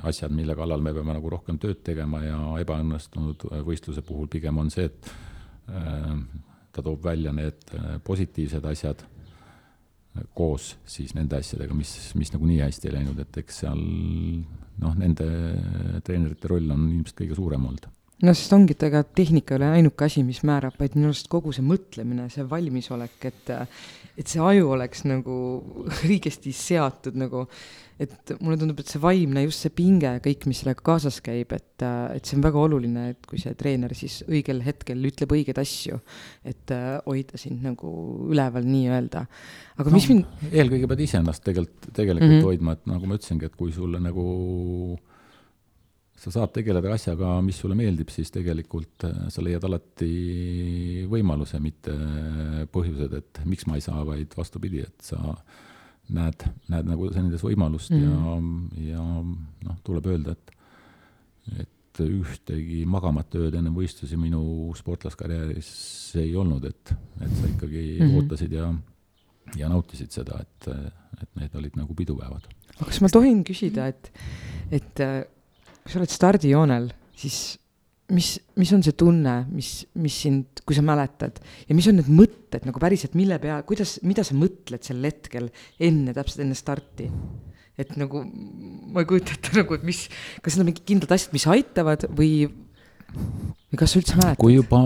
[0.02, 4.70] asjad, mille kallal me peame nagu rohkem tööd tegema ja ebaõnnestunud võistluse puhul pigem on
[4.72, 5.10] see, et
[5.70, 6.12] äh,
[6.72, 9.06] ta toob välja need äh, positiivsed asjad
[10.36, 14.94] koos siis nende asjadega, mis, mis nagu nii hästi ei läinud, et eks seal noh,
[14.98, 15.28] nende
[16.04, 17.88] treenerite roll on ilmselt kõige suurem olnud
[18.22, 21.30] no sest ongi, et ega tehnika ei ole ainuke asi, mis määrab, vaid minu arust
[21.32, 23.54] kogu see mõtlemine, see valmisolek, et
[24.12, 25.34] et see aju oleks nagu
[26.10, 27.46] õigesti seatud nagu,
[28.02, 31.84] et mulle tundub, et see vaimne, just see pinge, kõik, mis sellega kaasas käib, et,
[32.12, 36.00] et see on väga oluline, et kui see treener siis õigel hetkel ütleb õigeid asju,
[36.48, 36.74] et
[37.06, 37.92] hoida sind nagu
[38.28, 39.24] üleval nii-öelda.
[39.78, 42.50] aga no, mis mind eelkõige pead iseennast tegelikult, tegelikult mm -hmm.
[42.50, 44.26] hoidma, et nagu ma ütlesingi, et kui sulle nagu
[46.22, 51.94] sa saad tegeleda asjaga, mis sulle meeldib, siis tegelikult äh, sa leiad alati võimaluse, mitte
[52.72, 55.18] põhjused, et miks ma ei saa, vaid vastupidi, et sa
[56.12, 58.02] näed, näed nagu nendes võimalust mm
[58.82, 60.54] ja, ja noh, tuleb öelda, et,
[61.64, 65.68] et ühtegi magamata ööd enne võistlusi minu sportlaskarjääris
[66.22, 68.16] ei olnud, et, et sa ikkagi mm -hmm.
[68.16, 68.72] ootasid ja,
[69.58, 70.68] ja nautisid seda, et,
[71.20, 72.48] et need olid nagu pidupäevad.
[72.76, 74.12] aga kas ma tohin küsida, et,
[74.70, 75.06] et
[75.82, 77.42] kui sa oled stardijoonel, siis
[78.12, 82.10] mis, mis on see tunne, mis, mis sind, kui sa mäletad ja mis on need
[82.12, 85.48] mõtted nagu päriselt, mille pea, kuidas, mida sa mõtled sel hetkel
[85.82, 87.08] enne, täpselt enne starti?
[87.80, 88.20] et nagu
[88.92, 90.04] ma ei kujuta ette nagu, et mis,
[90.44, 92.32] kas need on mingid kindlad asjad, mis aitavad või,
[93.16, 94.40] või kas sa üldse mäletad?
[94.42, 94.82] kui juba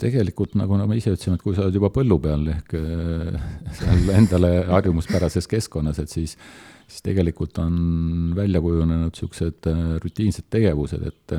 [0.00, 3.44] tegelikult nagu me ise ütlesime, et kui sa oled juba põllu peal ehk äh,
[3.76, 6.38] seal endale harjumuspärases keskkonnas, et siis,
[6.86, 11.38] siis tegelikult on välja kujunenud niisugused äh, rutiinsed tegevused, et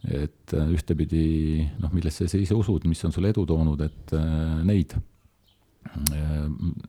[0.00, 4.14] et ühtepidi noh, millesse sa ise usud, mis on sulle edu toonud, et
[4.64, 4.94] neid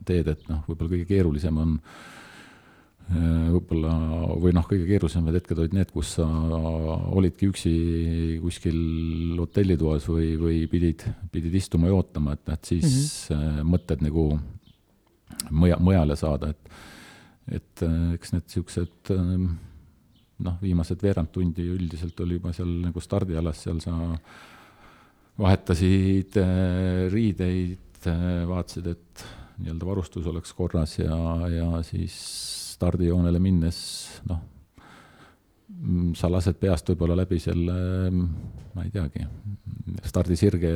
[0.08, 1.74] teed, et noh, võib-olla kõige keerulisem on
[3.12, 3.92] Äh, võib-olla,
[4.40, 6.26] või noh, kõige keerulisemad hetked olid need, kus sa
[7.12, 7.72] olidki üksi
[8.40, 8.78] kuskil
[9.42, 13.68] hotellitoas või, või pidid, pidid istuma ja ootama, et, et siis mm -hmm.
[13.74, 14.26] mõtted nagu
[15.50, 16.72] mõja, mujale saada, et
[17.52, 19.12] et äh, eks need niisugused
[20.42, 23.94] noh, viimased veerand tundi üldiselt oli juba seal nagu stardialas, seal sa
[25.42, 26.38] vahetasid
[27.14, 28.08] riideid,
[28.50, 29.26] vaatasid, et
[29.62, 31.18] nii-öelda varustus oleks korras ja,
[31.50, 32.16] ja siis
[32.76, 33.78] stardijoonele minnes,
[34.30, 34.42] noh,
[35.70, 37.76] mm, sa lased peast võib-olla läbi selle,
[38.12, 39.26] ma ei teagi,
[40.08, 40.72] stardisirge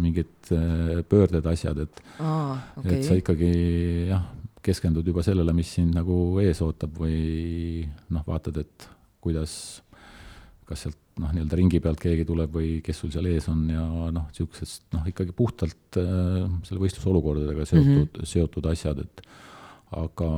[0.00, 2.96] mingid äh, pöörded, asjad, et Aa, okay.
[2.96, 3.52] et sa ikkagi
[4.10, 4.26] jah,
[4.66, 8.88] keskendud juba sellele, mis sind nagu ees ootab või noh, vaatad, et
[9.24, 9.56] kuidas,
[10.68, 13.84] kas sealt noh, nii-öelda ringi pealt keegi tuleb või kes sul seal ees on ja
[14.12, 18.32] noh, niisugusest noh, ikkagi puhtalt äh, selle võistlusolukordadega seotud mm, -hmm.
[18.34, 19.26] seotud asjad, et
[19.96, 20.30] aga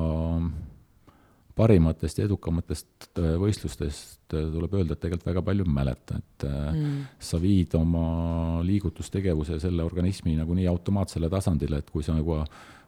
[1.59, 6.47] parimatest ja edukamatest äh, võistlustest äh, tuleb öelda, et tegelikult väga palju ei mäleta, et
[6.47, 6.99] äh, mm.
[7.31, 12.39] sa viid oma liigutustegevuse selle organismi nagu nii automaatsele tasandile, et kui sa nagu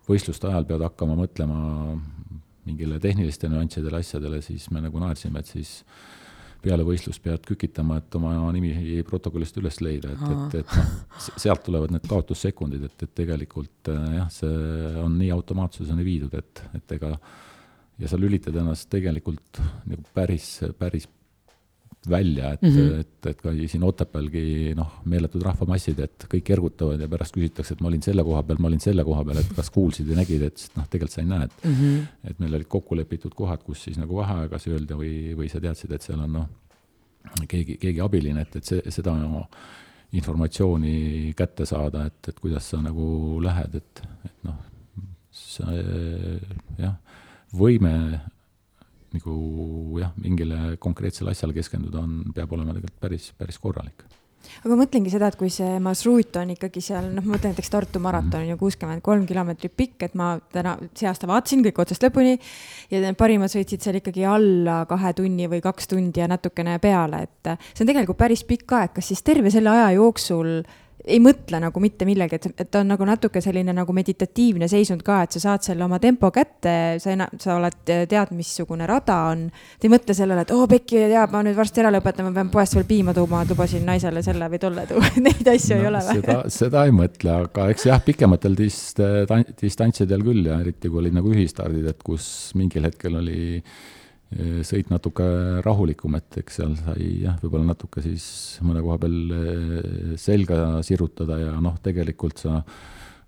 [0.09, 1.59] võistluste ajal pead hakkama mõtlema
[2.69, 5.81] mingile tehniliste nüanssidele, asjadele, siis me nagu naersime, et siis
[6.61, 8.73] peale võistlust pead kükitama, et oma nimi
[9.09, 10.91] protokollist üles leida, et, et, et noh,
[11.41, 14.51] sealt tulevad need kaotussekundid, et, et tegelikult jah, see
[15.01, 17.15] on nii automaatsuseni viidud, et, et ega
[18.01, 21.09] ja sa lülitad ennast tegelikult nagu päris, päris
[22.09, 23.01] välja, et mm, -hmm.
[23.01, 27.81] et, et ka siin Otepäälgi noh, meeletud rahvamassid, et kõik ergutavad ja pärast küsitakse, et
[27.81, 30.43] ma olin selle koha peal, ma olin selle koha peal, et kas kuulsid ja nägid,
[30.49, 32.31] et noh, tegelikult sa ei näe, et mm -hmm.
[32.31, 35.93] et meil olid kokku lepitud kohad, kus siis nagu vaheaegas öelda või, või sa teadsid,
[35.93, 36.49] et seal on noh,
[37.49, 39.47] keegi, keegi abiline, et, et see, seda no,
[40.13, 44.57] informatsiooni kätte saada, et, et kuidas sa nagu lähed, et, et noh,
[45.31, 45.65] sa
[46.79, 46.97] jah
[47.57, 48.21] võime
[49.17, 54.07] nagu jah, mingile konkreetsele asjale keskenduda on, peab olema tegelikult päris, päris korralik.
[54.65, 58.01] Aga mõtlengi seda, et kui see marsruut on ikkagi seal, noh, ma mõtlen näiteks Tartu
[58.03, 62.05] maraton on ju kuuskümmend kolm kilomeetrit pikk, et ma täna, see aasta vaatasin kõik otsast
[62.07, 62.39] lõpuni
[62.91, 67.25] ja need parimad sõitsid seal ikkagi alla kahe tunni või kaks tundi ja natukene peale,
[67.29, 70.63] et see on tegelikult päris pikk aeg, kas siis terve selle aja jooksul
[71.05, 75.05] ei mõtle nagu mitte millegi, et, et ta on nagu natuke selline nagu meditatiivne seisund
[75.07, 79.17] ka, et sa saad selle oma tempo kätte, sa enam, sa oled, tead, missugune rada
[79.31, 79.47] on.
[79.51, 82.35] ta ei mõtle sellele, et oo oh,, Pekki teab, ma nüüd varsti ära lõpetan, ma
[82.37, 85.91] pean poest veel piima tuuma, lubasin naisele selle või tolle tuua neid asju no, ei
[85.93, 86.19] ole või?
[86.21, 89.01] seda, seda ei mõtle, aga eks jah, pikematel dist-,
[89.63, 93.41] distantsidel küll ja eriti kui olid nagu ühistardid, et kus mingil hetkel oli
[94.63, 95.25] sõit natuke
[95.65, 98.25] rahulikum, et eks seal sai jah, võib-olla natuke siis
[98.63, 102.61] mõne koha peal selga sirutada ja noh, tegelikult sa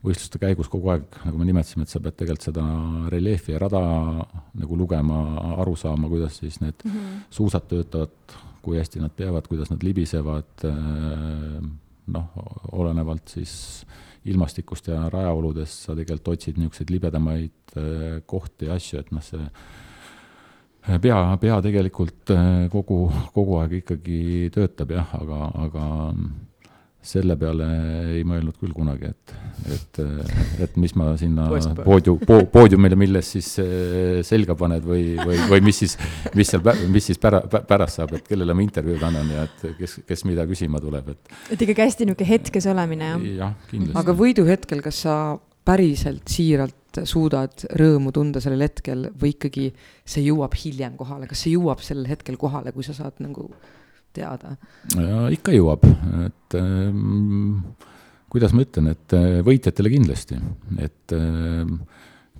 [0.03, 2.65] võistluste käigus kogu aeg, nagu me nimetasime, et sa pead tegelikult seda
[3.13, 3.83] reljeefi ja rada
[4.59, 5.19] nagu lugema,
[5.63, 7.21] aru saama, kuidas siis need mm -hmm.
[7.31, 10.67] suusad töötavad, kui hästi nad peavad, kuidas nad libisevad,
[12.07, 12.27] noh,
[12.73, 13.87] olenevalt siis
[14.25, 17.75] ilmastikust ja rajaoludest sa tegelikult otsid niisuguseid libedamaid
[18.27, 19.49] kohti ja asju, et noh, see
[21.03, 24.23] pea, pea tegelikult äh, kogu, kogu aeg ikkagi
[24.55, 25.85] töötab jah, aga, aga
[27.03, 27.67] selle peale
[28.15, 29.33] ei mõelnud küll kunagi, et,
[29.75, 30.01] et,
[30.63, 31.49] et mis ma sinna
[31.83, 32.21] poodium,
[32.53, 35.97] poodiumile, milles siis äh, selga paned või, või, või mis siis,
[36.39, 36.63] mis seal,
[36.95, 40.47] mis siis pära, pärast saab, et kellele ma intervjuud annan ja et kes, kes mida
[40.51, 41.39] küsima tuleb, et.
[41.51, 43.27] et ikkagi hästi niisugune hetkes olemine, jah?
[43.43, 43.99] jah, kindlasti.
[44.05, 45.17] aga võiduhetkel, kas sa
[45.65, 49.71] päriselt siiralt suudad rõõmu tunda sellel hetkel või ikkagi
[50.05, 53.49] see jõuab hiljem kohale, kas see jõuab sellel hetkel kohale, kui sa saad nagu
[54.13, 54.57] teada?
[55.33, 55.87] ikka jõuab,
[56.27, 57.63] et ähm,
[58.33, 60.41] kuidas ma ütlen, et äh, võitjatele kindlasti,
[60.85, 61.73] et äh,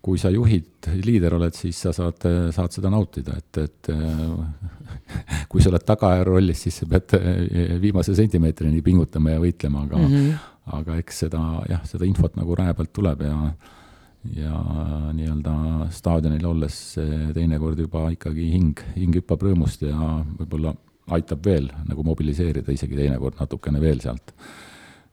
[0.03, 2.25] kui sa juhid, liider oled, siis sa saad,
[2.55, 4.71] saad seda nautida, et, et äh,
[5.51, 10.01] kui sa oled tagaaja rollis, siis sa pead äh, viimase sentimeetrini pingutama ja võitlema, aga
[10.01, 10.49] mm, -hmm.
[10.67, 11.41] Aga eks seda
[11.71, 13.37] jah, seda infot nagu raja pealt tuleb ja
[14.31, 14.55] ja
[15.17, 16.77] nii-öelda staadionil olles
[17.35, 19.97] teinekord juba ikkagi hing, hing hüppab rõõmust ja
[20.39, 20.77] võib-olla
[21.11, 24.35] aitab veel nagu mobiliseerida isegi teinekord natukene veel sealt.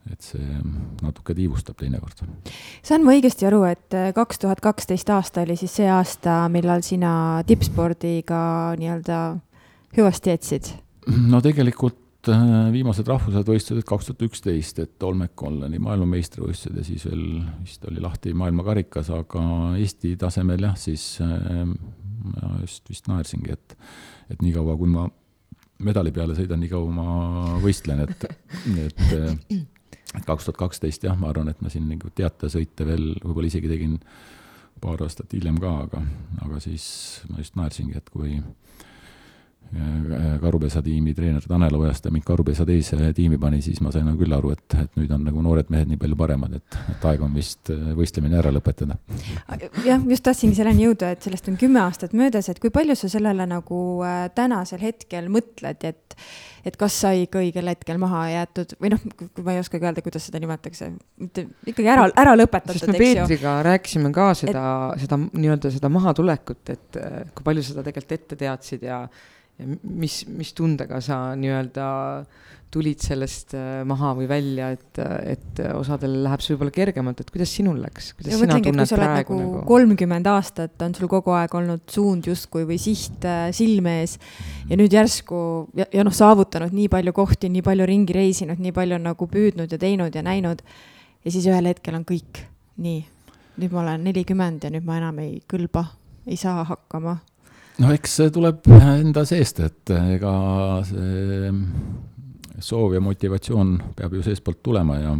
[0.09, 0.59] et see
[1.03, 2.21] natuke tiivustab teinekord.
[2.85, 7.41] saan ma õigesti aru, et kaks tuhat kaksteist aasta oli siis see aasta, millal sina
[7.49, 9.19] tippspordiga nii-öelda
[9.97, 10.71] hüvasti jätsid?
[11.33, 11.97] no tegelikult
[12.31, 17.25] äh, viimased rahvusvahelised võistlused kaks tuhat üksteist, et Olmec Online'i maailmameistrivõistlused ja siis veel
[17.63, 19.43] vist oli lahti maailmakarikas, aga
[19.79, 23.77] Eesti tasemel jah, siis äh, ma just vist naersingi, et,
[24.33, 25.07] et niikaua, kui ma
[25.85, 28.25] medali peale sõidan, nii kaua ma võistlen, et,
[28.85, 29.59] et
[30.17, 33.69] et kaks tuhat kaksteist jah, ma arvan, et ma siin nagu teatesõite veel võib-olla isegi
[33.69, 33.99] tegin
[34.81, 36.01] paar aastat hiljem ka, aga,
[36.45, 36.85] aga siis
[37.29, 38.39] ma just naersingi, et kui
[40.41, 44.33] Karupesa tiimi treener Tanel Ojaste mind Karupesa teise tiimi pani, siis ma sain nagu küll
[44.33, 47.35] aru, et, et nüüd on nagu noored mehed nii palju paremad, et, et aeg on
[47.37, 48.97] vist võistlemine ära lõpetada.
[49.85, 53.11] jah, just tahtsingi selleni jõuda, et sellest on kümme aastat möödas, et kui palju sa
[53.13, 56.17] sellele nagu äh, tänasel hetkel mõtled, et
[56.67, 59.03] et kas sai ikka õigel hetkel maha jäetud või noh,
[59.45, 60.89] ma ei oskagi öelda, kuidas seda nimetatakse,
[61.21, 62.99] mitte ikkagi ära, ära lõpetatud, eks ju.
[62.99, 64.63] Peetriga rääkisime ka seda
[64.95, 69.05] et..., seda nii-öelda seda mahatulekut, et äh, kui palju seda tegelikult ette teadsid ja
[69.83, 71.89] mis, mis tundega sa nii-öelda
[72.69, 77.51] tulid sellest äh, maha või välja, et, et osadel läheb see võib-olla kergemalt, et kuidas
[77.57, 81.87] sinul läks, kuidas ja sina tunned praegu nagu kolmkümmend aastat on sul kogu aeg olnud
[81.89, 84.19] suund justkui või siht äh, silme ees
[84.69, 85.39] ja nüüd järsku
[85.79, 89.73] ja, ja noh, saavutanud nii palju kohti, nii palju ringi reisinud, nii palju nagu püüdnud
[89.73, 90.61] ja teinud ja näinud.
[91.25, 92.43] ja siis ühel hetkel on kõik
[92.77, 93.01] nii,
[93.63, 95.87] nüüd ma olen nelikümmend ja nüüd ma enam ei kõlba,
[96.29, 97.17] ei saa hakkama
[97.79, 100.33] no eks see tuleb enda seest, et ega
[100.87, 101.51] see
[102.59, 105.13] soov ja motivatsioon peab ju seestpoolt tulema ja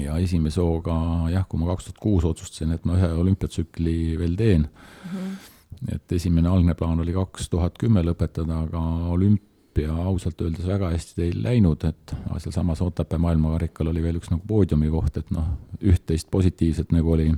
[0.00, 0.94] ja esimese hooga
[1.32, 5.94] jah, kui ma kaks tuhat kuus otsustasin, et ma ühe olümpiatsükli veel teen mm, -hmm.
[5.96, 8.82] et esimene algne plaan oli kaks tuhat kümme lõpetada, aga
[9.12, 14.42] olümpia ausalt öeldes väga hästi ei läinud, et sealsamas Otepää maailmakarikal oli veel üks nagu
[14.46, 15.48] poodiumi koht, et noh,
[15.82, 17.32] üht-teist positiivset nagu oli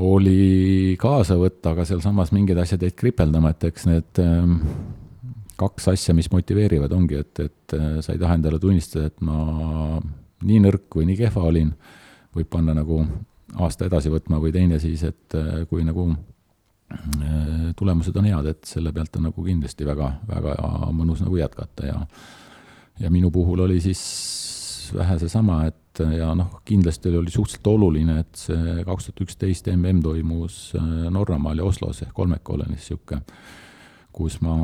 [0.00, 4.56] oli kaasa võtta, aga sealsamas mingid asjad jäid kripeldama, et eks need ähm,
[5.60, 10.00] kaks asja, mis motiveerivad, ongi, et, et äh, sa ei taha endale tunnistada, et ma
[10.46, 11.72] nii nõrk või nii kehva olin,
[12.36, 13.02] võib panna nagu
[13.60, 18.68] aasta edasi võtma või teine siis, et äh, kui nagu äh, tulemused on head, et
[18.68, 20.56] selle pealt on nagu kindlasti väga, väga
[20.96, 22.04] mõnus nagu jätkata ja
[23.00, 24.00] ja minu puhul oli siis
[24.92, 25.79] vähe seesama, et
[26.16, 31.60] ja noh, kindlasti oli suhteliselt oluline, et see kaks tuhat üksteist mm toimus äh, Norramaal
[31.60, 33.22] ja Oslos ehk Olmekolonis niisugune,
[34.12, 34.54] kus ma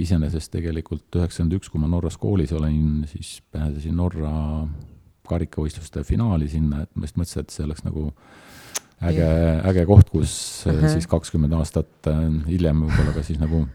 [0.00, 4.32] iseenesest tegelikult üheksakümmend üks, kui ma Norras koolis olin, siis pääsesin Norra
[5.28, 8.08] karikavõistluste finaali sinna, et ma just mõtlesin, et see oleks nagu
[9.04, 9.28] äge,
[9.70, 10.34] äge koht, kus
[10.66, 10.92] uh äh, -huh.
[10.96, 13.66] siis kakskümmend aastat äh, hiljem võib-olla ka siis nagu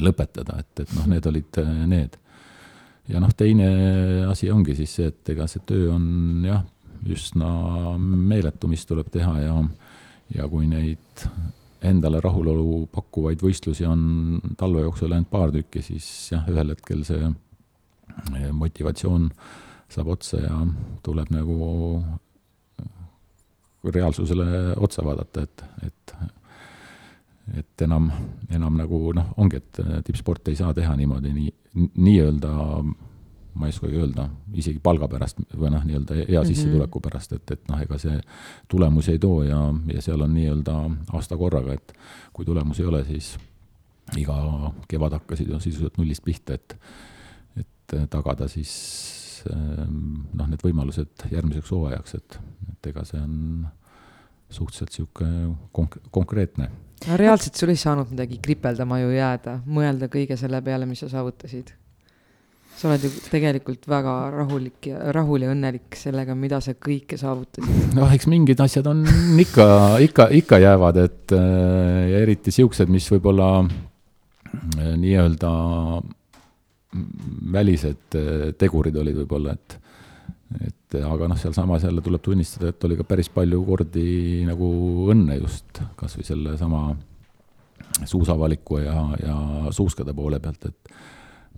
[0.00, 2.20] lõpetada, et, et noh, need olid need
[3.08, 3.68] ja noh, teine
[4.30, 6.06] asi ongi siis see, et ega see töö on
[6.46, 6.62] jah,
[7.10, 7.50] üsna
[8.00, 9.56] meeletu, mis tuleb teha ja,
[10.34, 11.26] ja kui neid
[11.84, 17.28] endale rahulolu pakkuvaid võistlusi on talve jooksul ainult paar tükki, siis jah, ühel hetkel see
[18.54, 19.28] motivatsioon
[19.92, 20.60] saab otsa ja
[21.04, 21.58] tuleb nagu
[23.84, 24.46] reaalsusele
[24.80, 26.14] otsa vaadata, et, et
[27.52, 28.08] et enam,
[28.48, 31.50] enam nagu noh, ongi, et tippsporti ei saa teha niimoodi nii,
[31.94, 32.52] nii-öelda
[33.54, 34.26] ma ei oskagi öelda,
[34.58, 36.48] isegi palga pärast või noh, nii-öelda hea mhm.
[36.50, 38.16] sissetuleku pärast, et, et noh, ega see
[38.70, 39.60] tulemusi ei too ja,
[39.92, 40.76] ja seal on nii-öelda
[41.14, 41.94] aasta korraga, et
[42.34, 43.34] kui tulemusi ei ole, siis
[44.18, 44.36] iga
[44.90, 46.76] kevad hakkasid ju sisuliselt nullist pihta, et,
[47.60, 48.74] et tagada siis
[49.52, 52.40] ehm, noh, need võimalused järgmiseks hooajaks, et,
[52.72, 53.38] et ega see on
[54.50, 56.68] suhteliselt niisugune konk-, konkreetne
[57.08, 61.10] no reaalselt sul ei saanud midagi kripeldama ju jääda, mõelda kõige selle peale, mis sa
[61.12, 61.72] saavutasid.
[62.74, 67.94] sa oled ju tegelikult väga rahulik ja rahul ja õnnelik sellega, mida sa kõike saavutasid.
[67.94, 69.04] noh, eks mingid asjad on
[69.40, 69.68] ikka,
[70.08, 75.54] ikka, ikka jäävad, et äh, ja eriti siuksed, mis võib-olla äh, nii-öelda
[77.54, 79.80] välised äh, tegurid olid võib-olla, et
[80.64, 84.68] et aga noh, sealsamas jälle tuleb tunnistada, et oli ka päris palju kordi nagu
[85.12, 86.84] õnne just kas või sellesama
[88.04, 89.36] suusavaliku ja, ja
[89.74, 90.94] suuskade poole pealt, et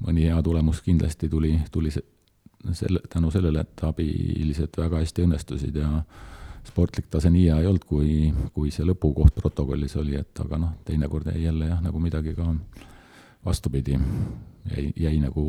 [0.06, 5.90] mõni hea tulemus kindlasti tuli, tuli selle, tänu sellele, et abilised väga hästi õnnestusid ja
[6.66, 8.10] sportlik tase nii hea ei olnud, kui,
[8.54, 12.48] kui see lõpukoht protokollis oli, et aga noh, teinekord jäi jälle jah, nagu midagi ka
[13.46, 13.98] vastupidi,
[14.72, 15.46] jäi, jäi nagu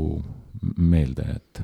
[0.78, 1.64] meelde, et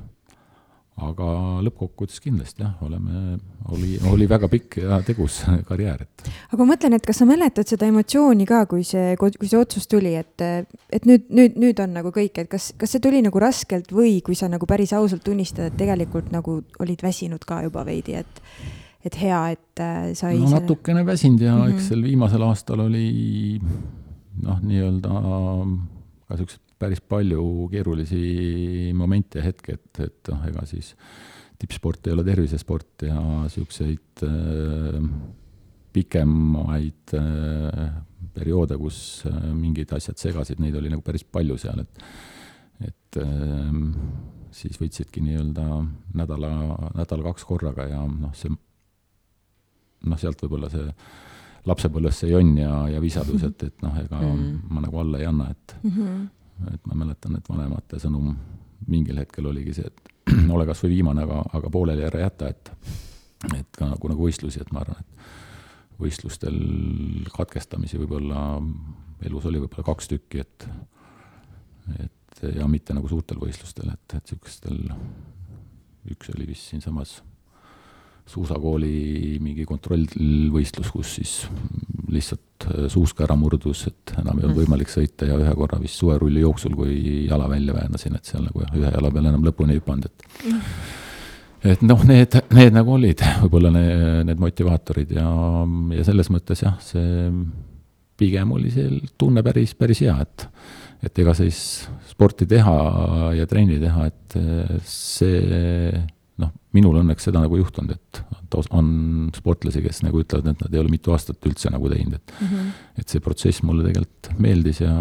[1.01, 1.27] aga
[1.65, 3.37] lõppkokkuvõttes kindlasti jah, oleme,
[3.73, 5.39] oli, oli väga pikk ja tegus
[5.69, 6.27] karjäär, et.
[6.51, 9.89] aga ma mõtlen, et kas sa mäletad seda emotsiooni ka, kui see, kui see otsus
[9.89, 10.45] tuli, et,
[10.93, 14.19] et nüüd, nüüd, nüüd on nagu kõik, et kas, kas see tuli nagu raskelt või
[14.25, 18.43] kui sa nagu päris ausalt tunnistad, et tegelikult nagu olid väsinud ka juba veidi, et,
[19.09, 20.37] et hea, et äh, sai.
[20.37, 21.09] no natukene selle...
[21.09, 21.73] väsinud ja mm -hmm.
[21.73, 23.59] eks sel viimasel aastal oli
[24.43, 25.23] noh, nii-öelda
[26.27, 30.93] ka siuksed päris palju keerulisi momente ja hetki, et, et noh, ega siis
[31.59, 34.99] tippsport ei ole tervisesport ja niisuguseid äh,
[35.93, 37.89] pikemaid äh,
[38.33, 42.05] perioode, kus äh, mingid asjad segasid, neid oli nagu päris palju seal, et
[42.83, 43.73] et äh,
[44.53, 45.65] siis võtsidki nii-öelda
[46.19, 46.51] nädala,
[46.97, 48.51] nädal-kaks korraga ja noh, see
[50.03, 50.87] noh, sealt võib-olla see
[51.69, 54.73] lapsepõlves see jonn ja, ja visadus, et, et noh, ega mm -hmm.
[54.73, 56.25] ma nagu alla ei anna, et mm, -hmm.
[56.73, 58.33] Et ma mäletan, et vanemate sõnum
[58.87, 60.13] mingil hetkel oligi see, et
[60.55, 62.73] ole kas või viimane, aga, aga pooleli ära jäta, et
[63.53, 66.55] et ka nagu, nagu võistlusi, et ma arvan, et võistlustel
[67.33, 68.39] katkestamisi võib-olla
[69.27, 70.67] elus oli võib-olla kaks tükki, et
[71.99, 74.79] et ja mitte nagu suurtel võistlustel, et, et niisugustel,
[76.13, 77.17] üks oli vist siinsamas
[78.29, 81.33] suusakooli mingi kontrollvõistlus, kus siis
[82.13, 84.59] lihtsalt äh, suuska ära murdus, et enam ei olnud mm.
[84.63, 88.63] võimalik sõita ja ühe korra vist suverulli jooksul, kui jala välja väändasin, et seal nagu
[88.63, 90.61] ühe jala peal enam lõpuni ei hüpanud, et mm.
[91.73, 95.27] et noh, need, need nagu olid võib-olla need, need motivaatorid ja,
[95.99, 97.27] ja selles mõttes jah, see
[98.19, 100.47] pigem oli see tunne päris, päris hea, et
[101.03, 101.57] et ega siis
[102.07, 102.73] sporti teha
[103.35, 104.35] ja trenni teha, et
[104.87, 105.89] see
[106.41, 108.21] noh, minul õnneks seda nagu juhtunud, et
[108.73, 108.89] on
[109.35, 112.47] sportlasi, kes nagu ütlevad, et nad ei ole mitu aastat üldse nagu teinud, et mm
[112.47, 112.71] -hmm.
[113.01, 114.93] et see protsess mulle tegelikult meeldis ja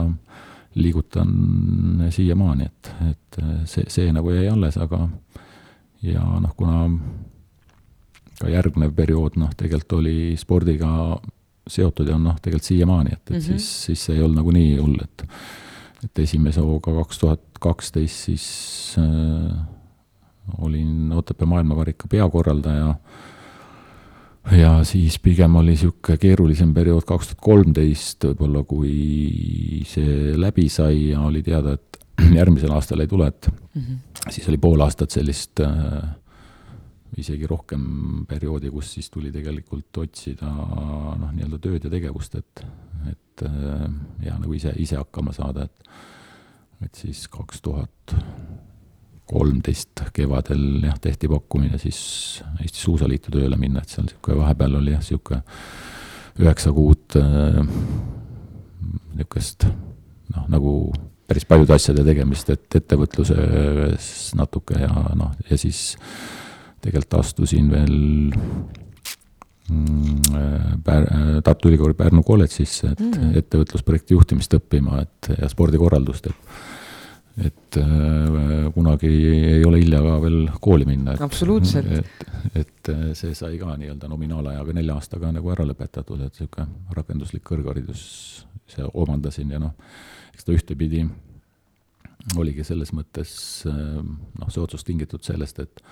[0.74, 5.08] liigutan siiamaani, et, et see, see nagu jäi alles, aga
[6.02, 6.88] ja noh, kuna
[8.40, 11.20] ka järgnev periood noh, tegelikult oli spordiga
[11.68, 13.44] seotud ja on noh, tegelikult siiamaani, et, et mm -hmm.
[13.46, 15.26] siis, siis see ei olnud nagu nii hull, et
[16.02, 18.46] et esimese hooga kaks tuhat kaksteist siis
[18.98, 19.52] äh,
[20.58, 22.94] olin Otepää maailmakarika peakorraldaja
[24.50, 31.12] ja siis pigem oli niisugune keerulisem periood kaks tuhat kolmteist võib-olla, kui see läbi sai
[31.12, 32.00] ja oli teada, et
[32.40, 34.30] järgmisel aastal ei tule, et mm -hmm.
[34.30, 36.02] siis oli pool aastat sellist äh,
[37.16, 42.64] isegi rohkem perioodi, kus siis tuli tegelikult otsida noh, nii-öelda tööd ja tegevust, et,
[43.10, 43.90] et äh,
[44.26, 45.88] ja nagu ise, ise hakkama saada, et
[46.82, 48.14] et siis kaks tuhat
[49.32, 52.00] kolmteist kevadel jah, tehti pakkumine siis
[52.60, 55.42] Eesti Suusaliitu tööle minna, et seal niisugune vahepeal oli jah, niisugune
[56.42, 57.62] üheksa kuud äh,
[59.16, 59.66] niisugust
[60.32, 60.76] noh, nagu
[61.28, 65.94] päris paljude asjade tegemist, et ettevõtluses natuke ja noh, ja siis
[66.82, 67.96] tegelikult astusin veel
[69.70, 71.08] mm, Pär-,
[71.46, 73.32] Tartu Ülikooli Pärnu kolledžisse, et mm.
[73.40, 76.71] ettevõtlusprojekti juhtimist õppima, et ja spordikorraldust, et
[77.40, 81.14] et äh, kunagi ei ole hilja ka veel kooli minna.
[81.24, 81.88] absoluutselt.
[81.98, 82.24] et,
[82.54, 87.44] et äh, see sai ka nii-öelda nominaalajaga nelja aastaga nagu ära lõpetatud, et niisugune rakenduslik
[87.48, 88.02] kõrgharidus
[88.68, 89.72] see omandasin ja noh,
[90.34, 91.06] eks ta ühtepidi
[92.38, 93.32] oligi selles mõttes
[93.70, 95.86] äh, noh, see otsus tingitud sellest, et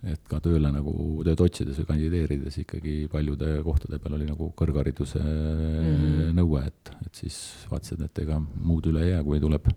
[0.00, 0.92] et ka tööle nagu,
[1.26, 6.30] tööd otsides või kandideerides ikkagi paljude kohtade peal oli nagu kõrghariduse mm -hmm.
[6.38, 7.36] nõue, et, et siis
[7.68, 9.68] vaatasid, et ega muud üle ei jää, kui tuleb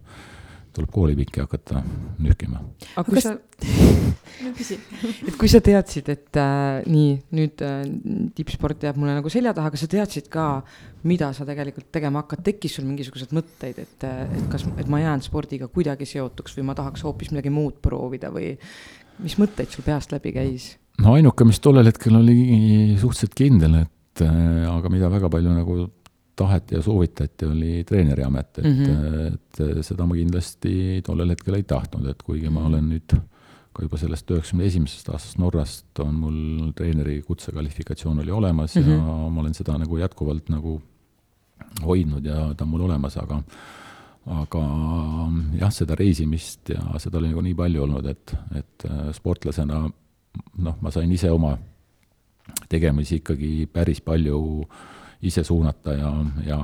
[0.74, 1.84] tuleb koolipikki hakata
[2.24, 2.61] nühkima.
[2.95, 4.78] aga kui sa no küsi
[5.28, 7.84] et kui sa teadsid, et äh, nii, nüüd äh,
[8.38, 10.47] tippsport jääb mulle nagu selja taha, kas sa teadsid ka,
[11.09, 15.01] mida sa tegelikult tegema hakkad, tekkis sul mingisuguseid mõtteid, et, äh, et kas, et ma
[15.03, 18.53] jään spordiga kuidagi seotuks või ma tahaks hoopis midagi muud proovida või
[19.24, 20.74] mis mõtteid sul peast läbi käis?
[21.01, 22.39] no ainuke, mis tollel hetkel oli
[23.01, 25.84] suhteliselt kindel, et äh, aga mida väga palju nagu
[26.36, 29.34] taheti ja soovitati, oli treeneriamet, et mm, -hmm.
[29.34, 33.15] et seda ma kindlasti tollel hetkel ei tahtnud, et kuigi ma olen nüüd
[33.73, 38.91] ka juba sellest üheksakümne esimesest aastast Norrast on mul treeneri kutsekvalifikatsioon oli olemas mm -hmm.
[38.91, 39.34] ja mhm.
[39.34, 40.81] ma olen seda nagu jätkuvalt nagu
[41.86, 43.41] hoidnud ja ta on mul olemas, aga
[44.25, 44.63] aga
[45.59, 49.89] jah, seda reisimist ja seda oli nagu nii palju olnud, et, et sportlasena
[50.57, 51.57] noh, ma sain ise oma
[52.69, 54.93] tegemisi ikkagi päris palju äh,
[55.24, 56.11] ise suunata ja,
[56.45, 56.59] ja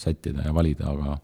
[0.00, 1.16] sättida ja valida, aga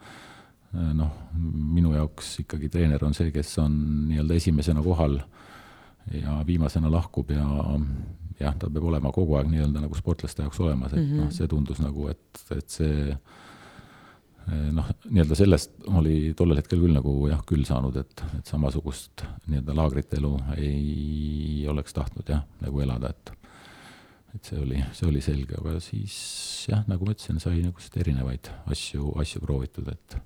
[0.74, 3.76] eh, noh, minu jaoks ikkagi treener on see, kes on
[4.10, 5.20] nii-öelda esimesena kohal
[6.16, 7.46] ja viimasena lahkub ja
[8.40, 11.24] jah, ta peab olema kogu aeg nii-öelda nagu sportlaste jaoks olemas, et mm -hmm.
[11.24, 16.96] noh, see tundus nagu, et, et see eh, noh, nii-öelda sellest oli tollel hetkel küll
[16.96, 22.80] nagu jah, küll saanud, et, et samasugust nii-öelda laagrite elu ei oleks tahtnud jah, nagu
[22.80, 23.39] elada, et
[24.34, 26.16] et see oli, see oli selge, aga siis
[26.70, 30.18] jah, nagu ma ütlesin, sai niisuguseid erinevaid asju, asju proovitud, et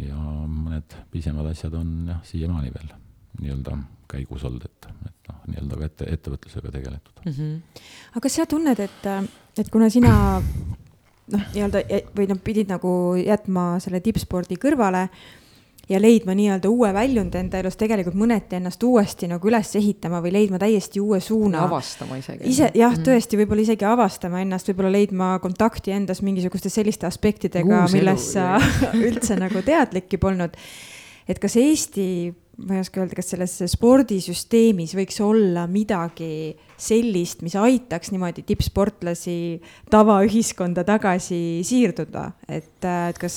[0.00, 2.92] ja mõned pisemad asjad on jah, siiamaani veel
[3.40, 3.76] nii-öelda
[4.10, 7.32] käigus olnud, et, et noh, nii-öelda ka ette, ettevõtlusega tegeletud mm.
[7.32, 7.82] -hmm.
[8.14, 9.10] aga kas sa tunned, et,
[9.58, 11.84] et kuna sina noh, nii-öelda
[12.16, 15.08] või noh, pidid nagu jätma selle tippspordi kõrvale
[15.90, 20.32] ja leidma nii-öelda uue väljundi enda elus, tegelikult mõneti ennast uuesti nagu üles ehitama või
[20.36, 21.64] leidma täiesti uue suuna.
[21.66, 22.46] avastama isegi.
[22.46, 23.06] ise jah mm, -hmm.
[23.08, 28.60] tõesti, võib-olla isegi avastama ennast, võib-olla leidma kontakti endas mingisuguste selliste aspektidega, millest sa
[29.08, 30.54] üldse nagu teadlikki polnud.
[31.28, 32.06] et kas Eesti
[32.66, 39.36] ma ei oska öelda, kas selles spordisüsteemis võiks olla midagi sellist, mis aitaks niimoodi tippsportlasi
[39.92, 43.36] tavaühiskonda tagasi siirduda, et, et kas,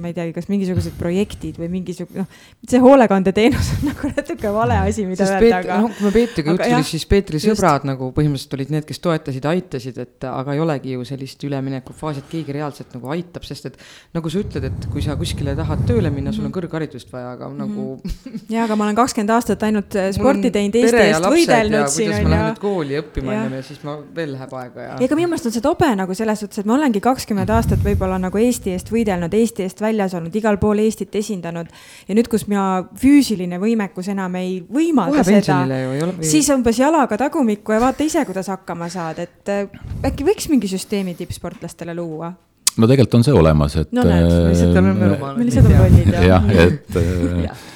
[0.00, 2.38] ma ei teagi, kas mingisugused projektid või mingisugune, noh,
[2.68, 5.80] see hoolekandeteenus on nagu natuke vale asi, mida Sest öelda, aga.
[5.84, 7.90] noh, kui me Peetriga tuli, siis Peetri sõbrad just.
[7.92, 12.32] nagu põhimõtteliselt olid need, kes toetasid, aitasid, et aga ei olegi ju sellist üleminekufaasi, et
[12.32, 13.78] keegi reaalselt nagu aitab, sest et
[14.16, 16.58] nagu sa ütled, et kui sa kuskile tahad tööle minna, sul on mhm.
[16.60, 17.68] kõrgharidust vaja, aga mm -hmm.
[17.68, 18.00] nagu
[18.48, 22.30] ja, aga ma olen kakskümmend aastat ainult sporti teinud, Eesti eest võidelnud siin on ju
[22.32, 24.96] nüüd kooli õppima ennem ja siis ma veel läheb aega ja.
[25.06, 28.18] ega minu meelest on see tobe nagu selles suhtes, et ma olengi kakskümmend aastat võib-olla
[28.22, 31.70] nagu Eesti eest võidelnud, Eesti eest väljas olnud, igal pool Eestit esindanud.
[32.08, 36.24] ja nüüd, kus mina füüsiline võimekus enam ei võimalda Kohe seda, või...
[36.28, 39.68] siis umbes jalaga tagumikku ja vaata ise, kuidas hakkama saad, et äh,
[40.06, 42.32] äkki võiks mingi süsteemi tippsportlastele luua
[42.76, 43.92] no tegelikult on see olemas, et.
[43.94, 45.38] no näed, me lihtsalt oleme rumalad.
[45.38, 46.26] me lihtsalt oleme lollid jah.
[46.32, 47.70] jah, et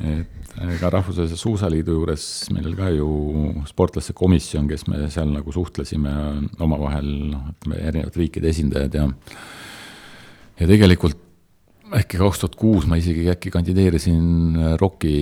[0.00, 2.24] et ka Rahvusvahelise Suusaliidu juures
[2.54, 3.08] meil ka ju
[3.68, 6.12] sportlaste komisjon, kes me seal nagu suhtlesime
[6.62, 9.08] omavahel, noh, ütleme erinevate riikide esindajad ja
[10.60, 11.20] ja tegelikult
[11.92, 15.16] äkki kaks tuhat kuus ma isegi äkki kandideerisin ROK-i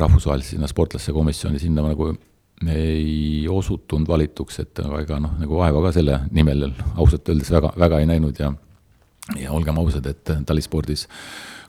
[0.00, 2.14] rahvusvahelise sinna sportlaste komisjoni, sinna nagu
[2.70, 7.74] ei osutunud valituks, et aga ega noh, nagu vaeva ka selle nimel ausalt öeldes väga,
[7.80, 8.52] väga ei näinud ja
[9.40, 11.06] ja olgem ausad, et talispordis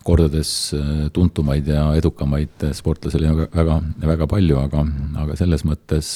[0.05, 4.85] kordades äh, tuntumaid ja edukamaid sportlasi oli väga, väga, palju, aga,
[5.23, 6.13] aga selles mõttes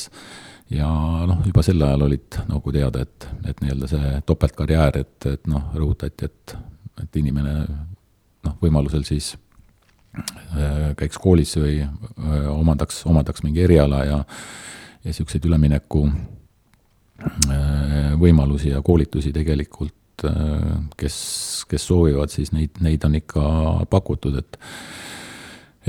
[0.73, 0.87] ja
[1.29, 5.71] noh, juba sel ajal olid nagu teada, et, et nii-öelda see topeltkarjäär, et, et noh,
[5.75, 6.55] rõhutati, et,
[7.03, 9.33] et inimene noh, võimalusel siis
[10.53, 14.25] äh, käiks koolis või äh, omandaks, omandaks mingi eriala ja
[14.99, 16.01] ja niisuguseid ülemineku
[18.19, 19.95] võimalusi ja koolitusi tegelikult
[20.99, 21.19] kes,
[21.69, 23.43] kes soovivad, siis neid, neid on ikka
[23.91, 24.59] pakutud, et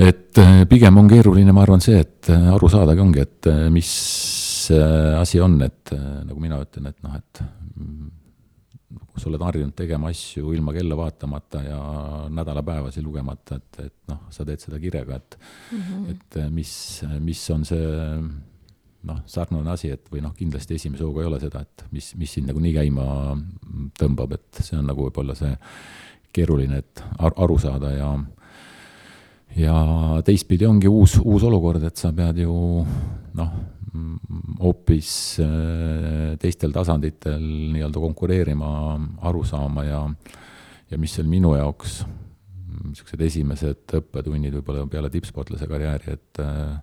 [0.01, 3.91] et pigem on keeruline, ma arvan, see, et aru saadagi ongi, et mis
[5.19, 7.43] asi on, et nagu mina ütlen, et noh, et
[9.11, 11.79] kui sa oled harjunud tegema asju ilma kella vaatamata ja
[12.31, 16.11] nädalapäevasi lugemata, et, et noh, sa teed seda kirega, et mm, -hmm.
[16.11, 16.73] et mis,
[17.19, 17.83] mis on see
[19.07, 22.37] noh, sarnane asi, et või noh, kindlasti esimese hooga ei ole seda, et mis, mis
[22.37, 23.05] sind nagu nii käima
[23.99, 25.51] tõmbab, et see on nagu võib-olla see
[26.35, 28.13] keeruline, et ar aru saada ja
[29.57, 29.75] ja
[30.23, 32.53] teistpidi ongi uus, uus olukord, et sa pead ju
[33.35, 33.51] noh,
[34.61, 35.11] hoopis
[35.43, 37.43] äh, teistel tasanditel
[37.73, 38.71] nii-öelda konkureerima,
[39.27, 40.05] aru saama ja
[40.91, 42.01] ja mis oli minu jaoks
[42.81, 46.79] niisugused esimesed õppetunnid võib-olla peale tippsportlase karjääri, et äh,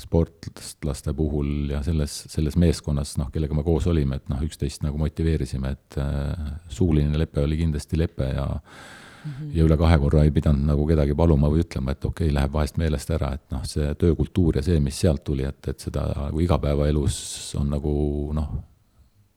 [0.00, 5.00] sportlaste puhul ja selles, selles meeskonnas, noh, kellega me koos olime, et noh, üksteist nagu
[5.00, 9.56] motiveerisime, et äh, suuline lepe oli kindlasti lepe ja mm -hmm.
[9.56, 12.52] ja üle kahe korra ei pidanud nagu kedagi paluma või ütlema, et okei okay,, läheb
[12.52, 16.06] vahest meelest ära, et noh, see töökultuur ja see, mis sealt tuli, et, et seda
[16.16, 18.56] nagu igapäevaelus on nagu noh,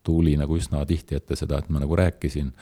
[0.03, 2.53] tuli nagu üsna tihti ette seda, et ma nagu rääkisin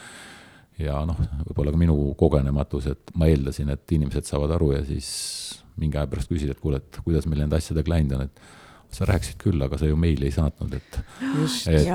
[0.79, 1.17] ja noh,
[1.47, 5.09] võib-olla ka minu kogenematus, et ma eeldasin, et inimesed saavad aru ja siis
[5.81, 8.41] mingi aja pärast küsid, et kuule, et kuidas meil nende asjadega läinud on, et
[8.97, 10.99] sa rääkisid küll, aga sa ju meili ei saatnud, et
[11.67, 11.89] et,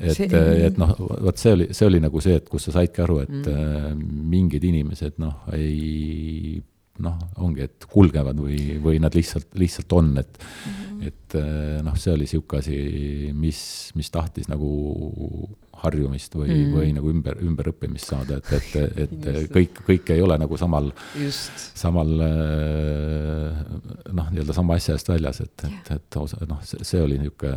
[0.00, 0.34] et, et,
[0.70, 3.34] et noh, vot see oli, see oli nagu see, et kus sa saidki aru, et
[3.34, 3.46] mm.
[3.52, 3.92] Äh,
[4.32, 6.62] mingid inimesed noh, ei
[7.04, 11.06] noh, ongi, et kulgevad või, või nad lihtsalt, lihtsalt on, et mm, -hmm.
[11.10, 12.78] et äh, noh, see oli niisugune asi,
[13.36, 13.60] mis,
[13.98, 14.72] mis tahtis nagu
[15.82, 20.38] harjumist või mm., või nagu ümber, ümberõppimist saada, et, et, et kõik, kõik ei ole
[20.40, 20.90] nagu samal,
[21.78, 23.60] samal äh,
[24.12, 27.56] noh, nii-öelda sama asja eest väljas, et, et, et noh, see, oli niisugune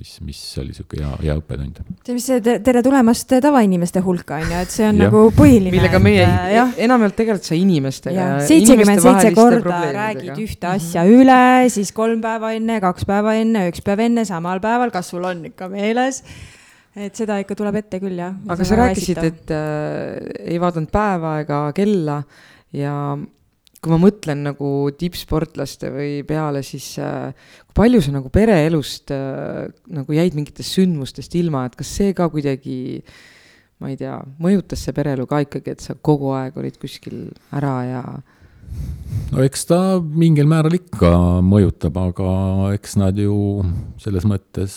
[0.00, 1.80] mis, mis oli niisugune hea, hea õppetund.
[2.04, 5.72] see, mis see tere tulemast tavainimeste hulka on ju, et see on nagu põhiline.
[5.74, 6.28] millega meie
[6.86, 8.30] enamjaolt tegeled sa inimestega.
[8.48, 10.78] seitsekümmend seitse korda räägid ühte mhm.
[10.78, 11.42] asja üle,
[11.72, 15.44] siis kolm päeva enne, kaks päeva enne, üks päev enne, samal päeval, kas sul on
[15.50, 16.24] ikka meeles
[16.98, 18.34] et seda ikka tuleb ette küll, jah.
[18.50, 20.16] aga sa rääkisid, et äh,
[20.54, 22.20] ei vaadanud päeva ega kella
[22.74, 22.94] ja
[23.80, 27.30] kui ma mõtlen nagu tippsportlaste või peale, siis äh,
[27.70, 32.28] kui palju sa nagu pereelust äh, nagu jäid mingitest sündmustest ilma, et kas see ka
[32.32, 33.00] kuidagi
[33.80, 37.76] ma ei tea, mõjutas see pereelu ka ikkagi, et sa kogu aeg olid kuskil ära
[37.88, 38.02] ja
[39.30, 41.14] no eks ta mingil määral ikka
[41.46, 43.62] mõjutab, aga eks nad ju
[44.02, 44.76] selles mõttes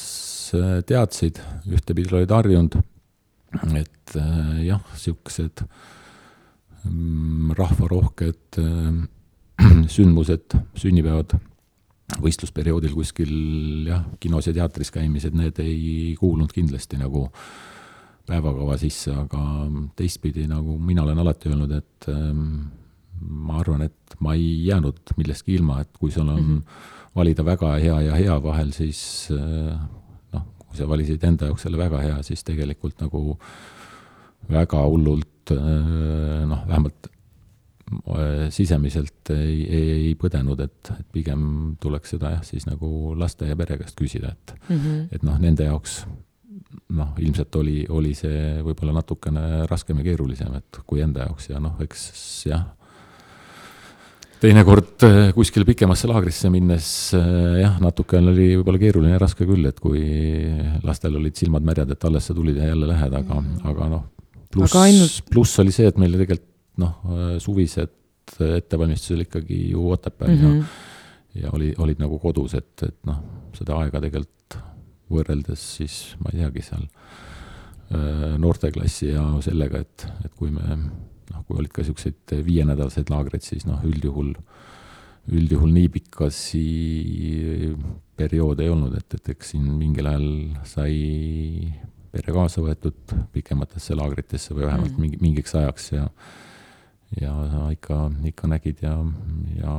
[0.88, 1.40] teadsid,
[1.70, 2.82] ühtepidi olid harjunud
[3.78, 5.64] et äh, jah, niisugused
[6.90, 8.60] mm, rahvarohked
[9.96, 11.36] sündmused, sünnipäevad,
[12.24, 13.34] võistlusperioodil kuskil
[13.90, 17.28] jah, kinos ja teatris käimised, need ei kuulnud kindlasti nagu
[18.28, 19.42] päevakava sisse, aga
[20.00, 22.44] teistpidi, nagu mina olen alati öelnud, et ähm,
[23.20, 27.12] ma arvan, et ma ei jäänud millestki ilma, et kui sul on mm -hmm.
[27.16, 29.78] valida väga hea ja hea vahel, siis äh,
[30.74, 33.38] kui sa valisid enda jaoks selle väga hea, siis tegelikult nagu
[34.50, 37.08] väga hullult äh, noh, vähemalt
[38.10, 41.46] äh, sisemiselt ei, ei, ei põdenud, et, et pigem
[41.82, 45.08] tuleks seda jah, siis nagu laste ja pere käest küsida, et mm, -hmm.
[45.14, 46.02] et noh, nende jaoks
[46.98, 51.62] noh, ilmselt oli, oli see võib-olla natukene raskem ja keerulisem, et kui enda jaoks ja
[51.62, 52.10] noh, eks
[52.50, 52.66] jah
[54.44, 59.64] teinekord äh, kuskile pikemasse laagrisse minnes äh, jah, natukene oli võib-olla keeruline ja raske küll,
[59.70, 60.02] et kui
[60.84, 63.70] lastel olid silmad märjad, et alles sa tulid ja jälle lähed, aga mm, -hmm.
[63.72, 64.04] aga noh,
[64.52, 66.50] pluss ainult..., pluss oli see, et meil tegelikult
[66.84, 68.00] noh, äh, suvised
[68.34, 70.64] ettevalmistusel ikkagi ju Otepääl mm -hmm.
[71.36, 73.24] ja, ja oli, olid nagu kodus, et, et noh,
[73.54, 74.60] seda aega tegelikult
[75.14, 76.88] võrreldes siis ma ei teagi, seal
[78.40, 80.78] noorteklassi ja sellega, et, et kui me
[81.34, 84.34] noh, kui olid ka niisuguseid viienädalaseid laagreid, siis noh, üldjuhul,
[85.34, 86.64] üldjuhul nii pikkasi
[88.20, 90.30] perioode ei olnud, et, et eks siin mingil ajal
[90.70, 90.96] sai
[92.14, 95.02] pere kaasa võetud pikematesse laagritesse või vähemalt mm.
[95.02, 96.08] mingi, mingiks ajaks ja
[97.22, 97.34] ja
[97.70, 98.94] ikka, ikka nägid ja,
[99.60, 99.74] ja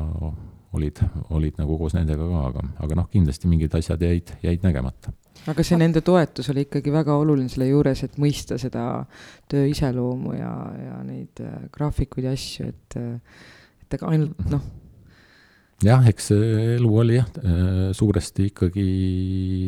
[0.75, 1.01] olid,
[1.35, 5.15] olid nagu koos nendega ka, aga, aga noh, kindlasti mingid asjad jäid, jäid nägemata
[5.51, 8.85] aga see nende toetus oli ikkagi väga oluline selle juures, et mõista seda
[9.51, 13.45] töö iseloomu ja, ja neid äh, graafikuid ja asju, et, äh,
[13.85, 14.65] et ega ainult noh.
[15.85, 18.87] jah, eks elu oli jah, äh, suuresti ikkagi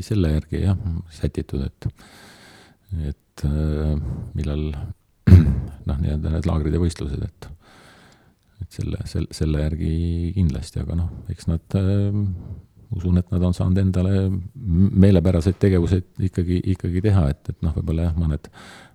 [0.06, 0.86] selle järgi jah,
[1.18, 1.90] sätitud, et,
[3.12, 3.46] et
[4.36, 4.70] millal
[5.88, 7.52] noh, nii-öelda need laagrid ja võistlused, et
[8.64, 9.90] et selle, selle, selle järgi
[10.32, 11.74] kindlasti, aga noh, eks nad
[12.94, 18.10] usun, et nad on saanud endale meelepäraseid tegevuseid ikkagi, ikkagi teha, et, et noh, võib-olla
[18.10, 18.48] jah, mõned,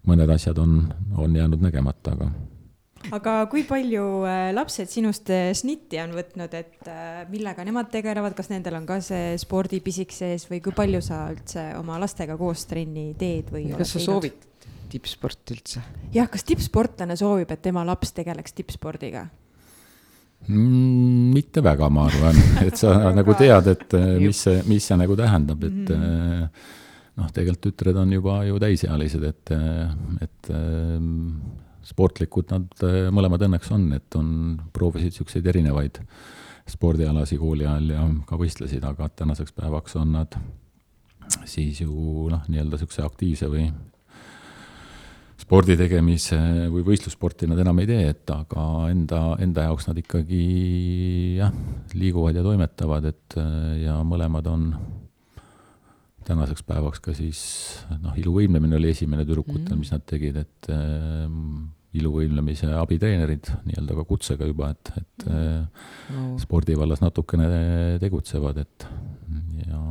[0.07, 0.79] mõned asjad on,
[1.19, 2.31] on jäänud nägemata, aga
[3.09, 8.35] aga kui palju äh, lapsed sinust äh, snitti on võtnud, et äh, millega nemad tegelevad,
[8.37, 12.67] kas nendel on ka see spordipisik sees või kui palju sa üldse oma lastega koos
[12.69, 13.69] trenni teed või?
[13.79, 14.47] kas sa soovid
[14.91, 15.83] tippsporti üldse?
[16.13, 19.25] jah, kas tippsportlane soovib, et tema laps tegeleks tippspordiga?
[20.47, 21.31] Mm,?
[21.35, 22.37] mitte väga, ma arvan,
[22.67, 26.69] et sa nagu tead, et eh, mis see, mis see nagu tähendab, et mm
[27.21, 29.89] noh, tegelikult tütred on juba ju täisealised, et, eh,
[30.23, 30.51] et
[31.85, 34.29] sportlikud nad mõlemad õnneks on, et on,
[34.73, 35.99] proovisid niisuguseid erinevaid
[36.71, 40.37] spordialasi kooli ajal ja ka võistlesid, aga tänaseks päevaks on nad
[41.45, 43.67] siis ju noh, nii-öelda niisuguse aktiivse või
[45.41, 46.37] spordi tegemise
[46.71, 50.41] või võistlussporti nad enam ei tee, et aga enda, enda jaoks nad ikkagi
[51.39, 51.53] jah,
[51.97, 53.37] liiguvad ja toimetavad, et
[53.81, 54.71] ja mõlemad on
[56.27, 57.41] tänaseks päevaks ka siis
[58.01, 59.79] noh, iluvõimlemine oli esimene tüdrukutel mm, -hmm.
[59.81, 61.25] mis nad tegid, et äh,
[61.97, 66.27] iluvõimlemise abitreenerid nii-öelda ka kutsega juba, et, et no.
[66.39, 67.49] spordivallas natukene
[67.99, 68.85] tegutsevad, et
[69.65, 69.81] ja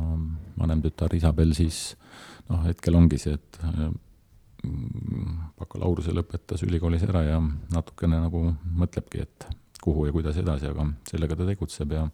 [0.57, 1.91] vanem tütar Isabel siis
[2.49, 3.61] noh, hetkel ongi see, et
[4.61, 7.39] bakalaureuse lõpetas ülikoolis ära ja
[7.73, 8.43] natukene nagu
[8.77, 9.47] mõtlebki, et
[9.81, 12.05] kuhu ja kuidas edasi, aga sellega ta tegutseb ja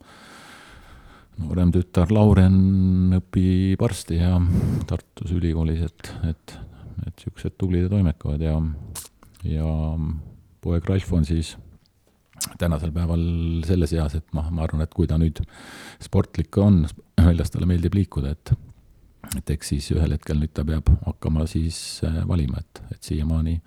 [1.41, 4.37] noorem tütar Lauren õpib arsti ja
[4.89, 6.57] Tartus ülikoolis, et, et,
[7.05, 8.57] et niisugused tublid ja toimekavad ja,
[9.45, 9.71] ja
[10.63, 11.55] poeg Ralf on siis
[12.61, 13.21] tänasel päeval
[13.67, 15.41] selles eas, et ma, ma arvan, et kui ta nüüd
[16.03, 16.85] sportlik on,
[17.19, 18.53] väljas talle meeldib liikuda, et
[19.35, 23.57] et eks siis ühel hetkel nüüd ta peab hakkama siis äh, valima, et, et siiamaani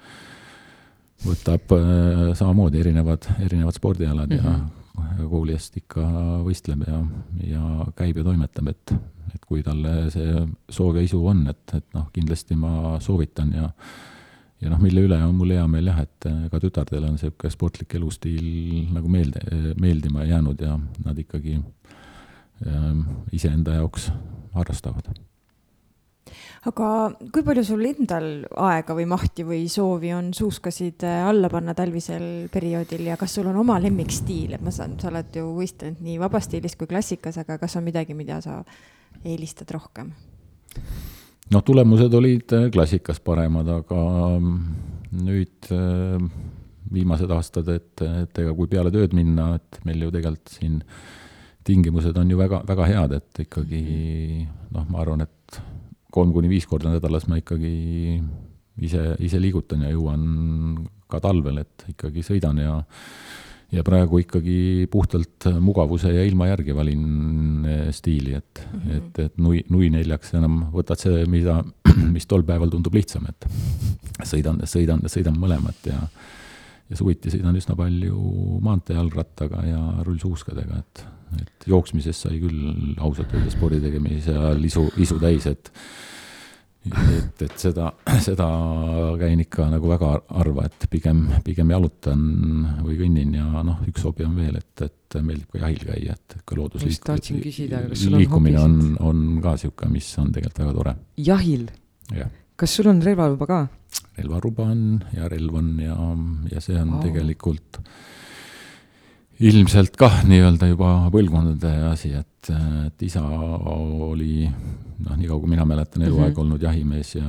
[1.24, 4.46] võtab äh, samamoodi erinevad, erinevad spordialad mm -hmm.
[4.46, 5.28] ja mhm.
[5.30, 6.04] kooli eest ikka
[6.46, 7.00] võistleb ja,
[7.46, 8.94] ja käib ja toimetab, et,
[9.34, 13.70] et kui talle see soov ja isu on, et, et noh, kindlasti ma soovitan ja
[14.60, 17.50] ja noh, mille üle on mul hea meel jah, et äh, ka tütardele on niisugune
[17.50, 19.40] sportlik elustiil nagu meelde,
[19.80, 21.58] meeldima jäänud ja nad ikkagi
[22.66, 22.94] äh,
[23.32, 24.10] iseenda jaoks
[24.52, 25.08] harrastavad
[26.68, 26.88] aga
[27.32, 28.26] kui palju sul endal
[28.68, 33.48] aega või mahti või soovi on suuskasid äh, alla panna talvisel perioodil ja kas sul
[33.48, 37.56] on oma lemmikstiil, et ma saan, sa oled ju võistelnud nii vabas-stiilis kui klassikas, aga
[37.62, 38.60] kas on midagi, mida sa
[39.24, 40.12] eelistad rohkem?
[41.50, 44.02] noh, tulemused olid äh, klassikas paremad, aga
[44.36, 44.60] mm,
[45.24, 46.28] nüüd äh,
[46.92, 50.78] viimased aastad, et, et ega kui peale tööd minna, et meil ju tegelikult siin
[51.64, 53.82] tingimused on ju väga, väga head, et ikkagi
[54.74, 55.39] noh, ma arvan, et
[56.10, 57.74] kolm kuni viis korda nädalas ma ikkagi
[58.80, 60.24] ise, ise liigutan ja jõuan
[61.10, 62.80] ka talvel, et ikkagi sõidan ja
[63.70, 68.96] ja praegu ikkagi puhtalt mugavuse ja ilma järgi valin eh, stiili, et mm, -hmm.
[68.96, 71.60] et, et nui, nui neljaks enam võtad see, mida,
[72.16, 73.46] mis tol päeval tundub lihtsam, et
[74.26, 76.02] sõidan, sõidan, sõidan mõlemat ja
[76.90, 78.18] ja suviti sõidan üsna palju
[78.66, 81.04] maanteejalgrattaga ja rullsuuskadega, et,
[81.38, 85.70] et jooksmisest sai küll ausalt öelda spordi tegemise ajal isu, isu täis, et
[86.88, 87.90] et, et seda,
[88.24, 88.46] seda
[89.20, 92.20] käin ikka nagu väga harva, et pigem, pigem jalutan
[92.80, 96.28] või kõnnin ja noh, üks hobi on veel, et, et meeldib ka jahil käia, et
[96.46, 100.92] ka loodusliikumine on, on ka niisugune, mis on tegelikult väga tore.
[101.20, 101.64] jahil?
[102.60, 103.58] kas sul on relvaluba ka?
[104.20, 104.82] relvaruba on
[105.16, 105.96] ja relv on ja,
[106.52, 107.02] ja see on oh.
[107.04, 107.70] tegelikult
[109.40, 112.50] ilmselt kah nii-öelda juba põlvkondade asi, et,
[112.86, 116.40] et isa oli noh, nii kaua kui mina mäletan, eluaeg mm -hmm.
[116.40, 117.24] olnud jahimees ja,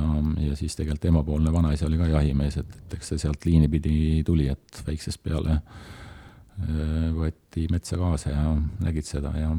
[0.48, 4.22] ja siis tegelikult emapoolne vanaisa oli ka jahimees, et, et eks see sealt liini pidi
[4.26, 9.56] tuli, et väiksest peale äh, võeti metsa kaasa ja nägid seda ja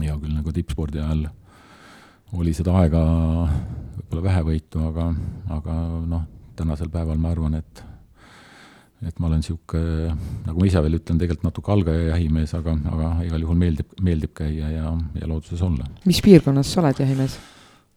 [0.00, 1.28] hea küll, nagu tippspordi ajal
[2.32, 3.00] oli seda aega
[3.94, 5.14] võib-olla vähevõitu, aga,
[5.54, 5.74] aga
[6.06, 6.22] noh,
[6.56, 7.84] tänasel päeval ma arvan, et
[9.08, 10.14] et ma olen niisugune,
[10.46, 14.34] nagu ma ise veel ütlen, tegelikult natuke algaja jahimees, aga, aga igal juhul meeldib, meeldib
[14.36, 15.88] käia ja, ja looduses olla.
[16.08, 17.36] mis piirkonnas sa oled jahimees?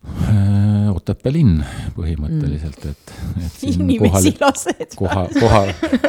[0.07, 1.57] Äh, Otepää linn
[1.97, 3.11] põhimõtteliselt, et,
[3.43, 4.95] et inimesi lased.
[4.95, 5.61] koha, koha,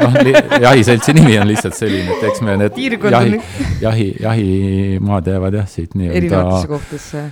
[0.05, 0.18] noh,
[0.62, 3.40] jahiseltsi nimi on lihtsalt selline, et eks me need jahi,
[3.82, 7.24] jahi, jahimaad jäävad jah, siit nii-öelda erinevatesse kohtadesse?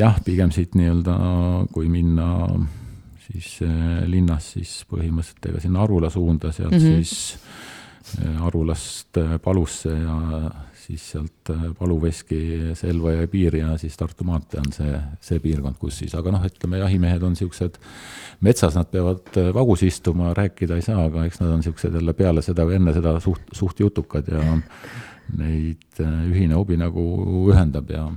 [0.00, 1.16] jah, pigem siit nii-öelda,
[1.76, 2.32] kui minna
[3.32, 7.04] siis äh, linnas siis põhimõtteliselt ega sinna Arula suunda, sealt mm -hmm.
[7.04, 7.38] siis
[8.24, 10.50] äh, Arulast äh, Palusse ja
[10.82, 16.00] siis sealt Palu-Veski Selva jõe piir ja siis Tartu maantee on see, see piirkond, kus
[16.02, 17.78] siis, aga noh, ütleme jahimehed on niisugused,
[18.40, 22.42] metsas nad peavad vagus istuma, rääkida ei saa, aga eks nad on niisugused jälle peale
[22.42, 24.42] seda või enne seda suht, suht jutukad ja
[25.42, 27.06] neid ühine hobi nagu
[27.54, 28.08] ühendab ja,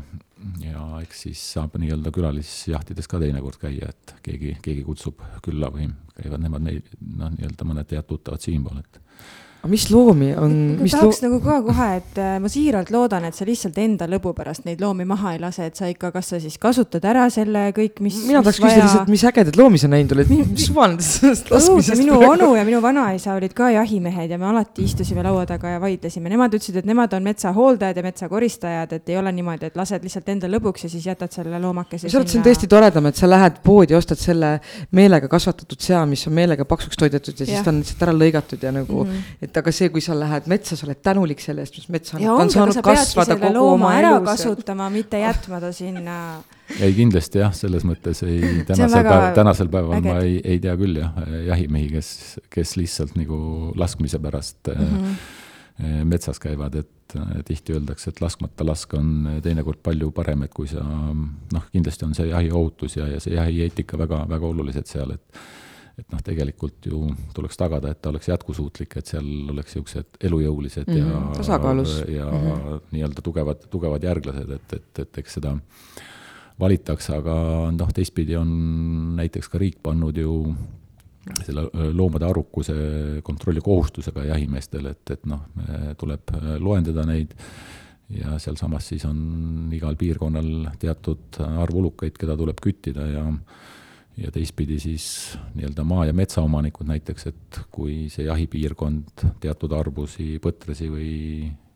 [0.63, 5.89] ja eks siis saab nii-öelda külalisjahtides ka teinekord käia, et keegi, keegi kutsub külla või
[6.15, 9.01] käivad nemad meil, noh, nii-öelda mõned head tuttavad siinpool, et
[9.65, 10.51] aga mis loomi on?
[10.85, 11.25] tahaks loo...
[11.25, 14.81] nagu ka kohe, et äh, ma siiralt loodan, et sa lihtsalt enda lõbu pärast neid
[14.83, 18.19] loomi maha ei lase, et sa ikka, kas sa siis kasutad ära selle kõik, mis.
[18.27, 22.01] mina tahaks küsida lihtsalt, mis ägedaid loomi sa näinud oled, mis suva nendest sellest laskmisest.
[22.03, 25.81] minu onu ja minu vanaisa olid ka jahimehed ja me alati istusime laua taga ja
[25.81, 29.71] vaidlesime, nemad ütlesid, et nemad on metsa hooldajad ja metsa koristajad, et ei ole niimoodi,
[29.71, 32.05] et lased lihtsalt enda lõbuks ja siis jätad selle loomakese.
[32.05, 34.59] sa arvad, see on tõesti toredam, et sa lähed poodi, ostad selle
[34.93, 37.65] meelega kasvatatud sea, mis on meelega paksuks toidetud ja siis ja.
[37.65, 39.43] ta on lihtsalt ära lõigatud ja nagu mm, -hmm.
[39.47, 42.25] et aga see, kui sa lähed metsa, sa oled tänulik selle eest, mis mets annab,
[42.25, 44.11] ta on saanud kasvada kogu oma elu.
[44.11, 46.17] ära kasutama, mitte jätma ta sinna
[46.83, 50.09] ei, kindlasti jah, selles mõttes ei, tänasel päeval, tänasel päeval äged.
[50.09, 51.17] ma ei, ei tea küll jah,
[51.51, 52.11] jahimehi, kes,
[52.53, 53.39] kes lihtsalt nagu
[53.79, 56.05] laskmise pärast mm -hmm.
[56.11, 60.81] metsas käivad, et tihti öeldakse, et laskmata lask on teinekord palju parem, et kui sa
[60.83, 65.43] noh, kindlasti on see jahiohutus ja, ja see jahieetika väga, väga olulised seal, et
[65.99, 67.01] et noh, tegelikult ju
[67.35, 70.99] tuleks tagada, et ta oleks jätkusuutlik, et seal oleks niisugused elujõulised mm -hmm.
[70.99, 71.93] ja mhm, tasakaalus.
[72.07, 72.81] ja mm -hmm.
[72.91, 75.57] nii-öelda tugevad, tugevad järglased, et, et, et eks seda
[76.59, 77.35] valitakse, aga
[77.71, 78.49] noh, teistpidi on
[79.15, 80.55] näiteks ka riik pannud ju
[81.43, 82.75] selle loomade arvukuse
[83.23, 85.41] kontrolli kohustusega jahimeestele, et, et noh,
[85.97, 86.21] tuleb
[86.59, 87.33] loendada neid
[88.09, 93.25] ja sealsamas siis on igal piirkonnal teatud arv ulukaid, keda tuleb küttida ja
[94.17, 100.89] ja teistpidi siis nii-öelda maa- ja metsaomanikud näiteks, et kui see jahipiirkond teatud arvusi põtrasi
[100.91, 101.15] või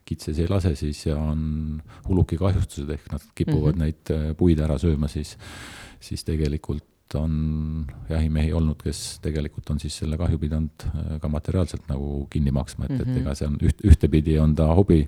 [0.10, 3.84] kitsesi ei lase, siis ja on ulukikahjustused, ehk nad kipuvad mm -hmm.
[3.84, 5.36] neid äh, puid ära sööma, siis,
[6.00, 11.88] siis tegelikult on jahimehi olnud, kes tegelikult on siis selle kahju pidanud äh, ka materiaalselt
[11.90, 13.02] nagu kinni maksma, et mm, -hmm.
[13.02, 13.18] et mhm.
[13.22, 15.08] ega see on üht, ühtepidi on ta hobi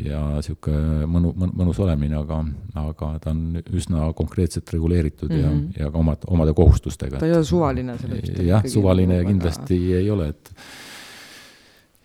[0.00, 2.40] ja niisugune mõnu, mõnus olemine, aga,
[2.80, 5.44] aga ta on üsna konkreetselt reguleeritud mm -hmm.
[5.44, 5.68] ja, mhm.
[5.78, 7.18] ja ka omad, omade kohustustega.
[7.18, 8.38] ta ei ole suvaline sellest.
[8.38, 9.28] jah, suvaline väga...
[9.28, 10.52] kindlasti ei ole, et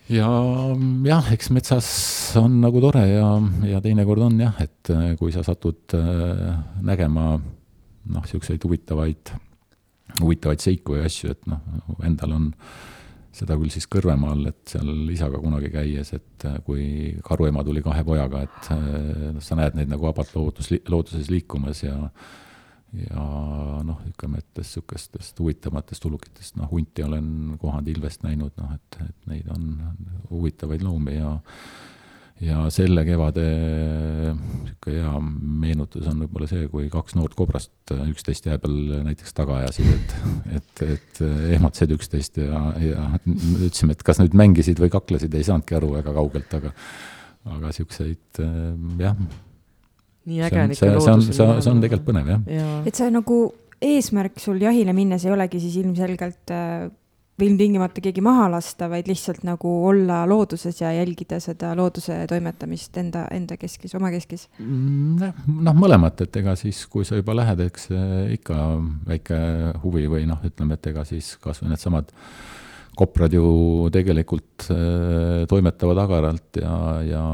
[0.09, 0.29] ja
[1.05, 1.89] jah, eks metsas
[2.37, 7.39] on nagu tore ja, ja teinekord on jah, et kui sa satud äh, nägema
[8.05, 9.33] noh, niisuguseid huvitavaid,
[10.21, 11.61] huvitavaid seiku ja asju, et noh,
[12.05, 12.98] endal on äh,
[13.35, 16.83] seda küll siis Kõrvemaal, et seal isaga kunagi käies, et äh, kui
[17.25, 21.97] karuema tuli kahe pojaga, et noh, sa näed neid nagu vabalt looduses, looduses liikumas ja
[22.89, 23.23] ja
[23.85, 29.29] noh, ütleme, et niisugustest huvitavatest ulukitest, noh, hunti olen kohanud, ilvest näinud, noh, et, et
[29.29, 29.67] neid on
[30.31, 31.35] huvitavaid loomi ja
[32.43, 33.45] ja selle kevade
[34.33, 35.13] niisugune hea
[35.59, 38.77] meenutus on võib-olla see, kui kaks noort kobrast üksteist jää peal
[39.09, 40.15] näiteks taga ajasid, et,
[40.59, 41.21] et, et
[41.57, 46.15] ehmatasid üksteist ja, ja ütlesime, et kas nüüd mängisid või kaklesid, ei saanudki aru väga
[46.15, 46.73] kaugelt, aga,
[47.49, 48.43] aga niisuguseid
[49.03, 49.19] jah.
[50.29, 51.33] nii äge on ikka loodusel.
[51.33, 52.69] see on, see on tegelikult põnev, jah ja..
[52.87, 53.41] et see nagu
[53.83, 56.87] eesmärk sul jahile minnes ei olegi siis ilmselgelt äh,
[57.45, 63.25] ilmtingimata keegi maha lasta, vaid lihtsalt nagu olla looduses ja jälgida seda looduse toimetamist enda,
[63.33, 64.47] enda keskis, oma keskis?
[64.59, 65.33] Mm,
[65.65, 67.89] noh, mõlemat, et ega siis, kui sa juba lähed, eks
[68.37, 68.61] ikka
[69.09, 69.41] väike
[69.83, 72.13] huvi või noh, ütleme, et ega siis kas või needsamad
[72.99, 76.75] koprad ju tegelikult äh, toimetavad agaralt ja,
[77.05, 77.25] ja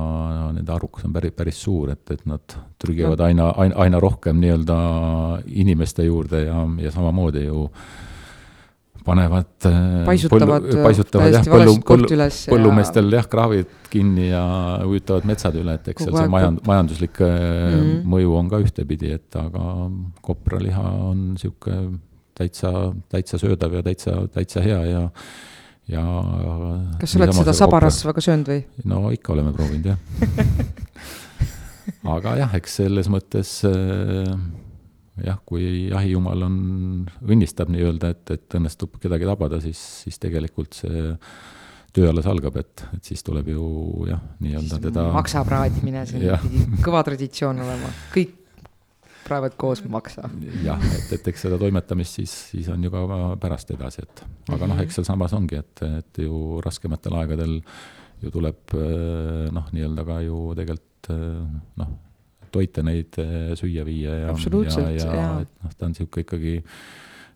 [0.53, 4.75] nende arvukus on päris, päris suur, et, et nad trügivad aina, aina, aina rohkem nii-öelda
[5.63, 7.87] inimeste juurde ja, ja samamoodi ju äh,
[9.05, 9.77] panevad äh,
[10.07, 14.43] paisutavad, põllu, paisutavad jah, põllu, põllu, põllumeestel jah, kraavid kinni ja
[14.87, 18.03] ujutavad metsad üle, et eks seal see majand-, majanduslik mm -hmm.
[18.15, 19.65] mõju on ka ühtepidi, et aga
[20.25, 21.99] kopraliha on niisugune
[22.35, 22.71] täitsa,
[23.09, 25.03] täitsa söödav ja täitsa, täitsa hea ja
[25.87, 26.01] ja
[26.99, 28.63] kas sa oled seda sabarasva ka söönud või?
[28.89, 29.99] no ikka oleme proovinud, jah
[32.17, 34.33] aga jah, eks selles mõttes äh,
[35.23, 36.55] jah, kui jahijumal on,
[37.23, 41.11] õnnistab nii-öelda, et, et õnnestub kedagi tabada, siis, siis tegelikult see
[41.95, 43.67] töö alles algab, et, et siis tuleb ju
[44.09, 45.05] jah, nii-öelda teda.
[45.15, 48.41] maksapraadimine, see pidi kõva traditsioon olema, kõik
[49.25, 50.27] praevad koos maksa.
[50.65, 53.05] jah, et, et eks seda toimetamist siis, siis on ju ka
[53.41, 57.61] pärast edasi, et aga noh, eks sealsamas ongi, et, et ju raskematel aegadel
[58.23, 58.75] ju tuleb
[59.55, 61.09] noh, nii-öelda ka ju tegelikult
[61.79, 61.95] noh,
[62.55, 66.55] toite neid eh, süüa viia ja, ja, ja, ja et noh, ta on niisugune ikkagi,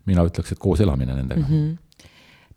[0.08, 1.54] mina ütleks, et koos elamine nendega mm.
[1.54, 1.78] -hmm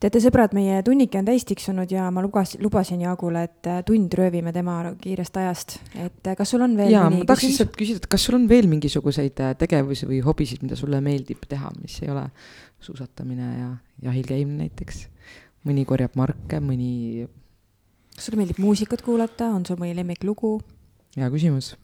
[0.03, 4.15] teate, sõbrad, meie tunnike on täis tiksunud ja ma lugas, lubasin Jaagule, et eh, tund
[4.19, 8.03] röövime tema kiirest ajast, et eh, kas sul on veel jaa, ma tahaks lihtsalt küsida,
[8.03, 12.11] et kas sul on veel mingisuguseid tegevusi või hobisid, mida sulle meeldib teha, mis ei
[12.11, 12.25] ole
[12.83, 13.69] suusatamine ja
[14.09, 15.07] jahil käimine näiteks?
[15.63, 17.23] mõni korjab marke, mõni
[18.17, 20.57] kas sulle meeldib muusikat kuulata, on sul mõni lemmiklugu?
[21.15, 21.77] hea küsimus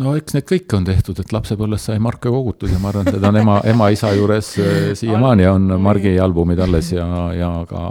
[0.00, 3.16] no eks need kõik on tehtud, et lapsepõlves sai marke kogutud ja ma arvan, et
[3.16, 7.84] need on ema, ema-isa juures eh, siiamaani on Margi albumid alles ja, ja ka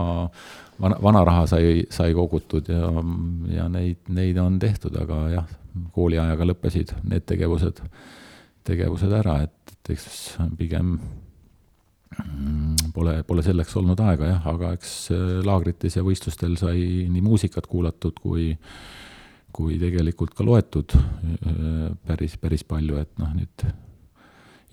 [0.84, 2.92] vana, vanaraha sai, sai kogutud ja,
[3.54, 5.52] ja neid, neid on tehtud, aga jah,
[5.96, 7.82] kooliajaga lõppesid need tegevused,
[8.68, 10.08] tegevused ära, et, et eks
[10.60, 10.98] pigem
[12.18, 17.24] mm, pole, pole selleks olnud aega jah, aga eks eh, laagrites ja võistlustel sai nii
[17.24, 18.52] muusikat kuulatud kui
[19.54, 23.68] kui tegelikult ka loetud äh, päris, päris palju, et noh, nüüd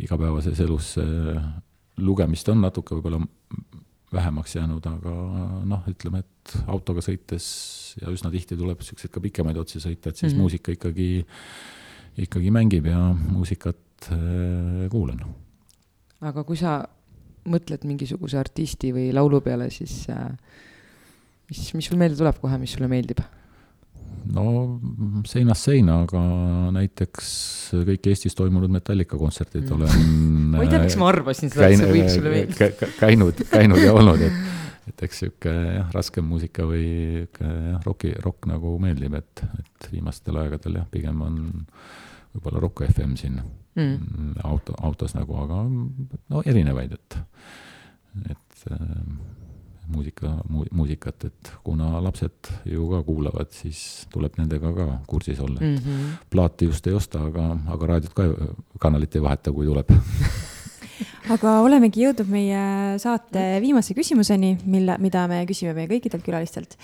[0.01, 0.95] igapäevases elus
[2.01, 3.21] lugemist on natuke võib-olla
[4.13, 5.13] vähemaks jäänud, aga
[5.69, 7.47] noh, ütleme, et autoga sõites
[8.01, 10.41] ja üsna tihti tuleb niisuguseid ka pikemaid otsi sõita, et siis mm -hmm.
[10.43, 11.27] muusika ikkagi,
[12.27, 15.23] ikkagi mängib ja muusikat äh, kuulan.
[16.21, 16.83] aga kui sa
[17.49, 20.33] mõtled mingisuguse artisti või laulu peale, siis äh,
[21.49, 23.21] mis, mis sul meelde tuleb kohe, mis sulle meeldib?
[24.35, 24.45] No
[25.29, 26.23] seinast seina, aga
[26.75, 27.31] näiteks
[27.89, 29.77] kõik Eestis toimunud Metallica kontserdid mm.
[29.77, 30.17] olen
[30.57, 32.91] ma ei tea, miks ma arvasin seda, et see võib sulle meeldida.
[32.99, 38.13] käinud, käinud ja olnud, et, et eks sihuke jah, raskem muusika või sihuke jah, roki,
[38.27, 41.41] rokk nagu meeldib, et, et viimastel aegadel jah, pigem on
[42.35, 44.41] võib-olla Rock FM siin mm.
[44.47, 47.21] auto, autos nagu, aga no erinevaid, et,
[48.31, 48.71] et
[49.91, 55.61] muusika mu,, muusikat, et kuna lapsed ju ka kuulavad, siis tuleb nendega ka kursis olla
[55.61, 55.77] mm.
[55.77, 56.15] -hmm.
[56.31, 58.29] plaati just ei osta, aga, aga raadiot ka
[58.79, 59.91] kanalit ei vaheta, kui tuleb
[61.35, 66.77] aga olemegi jõudnud meie saate viimase küsimuseni, mille, mida me küsime meie kõikidelt külalistelt.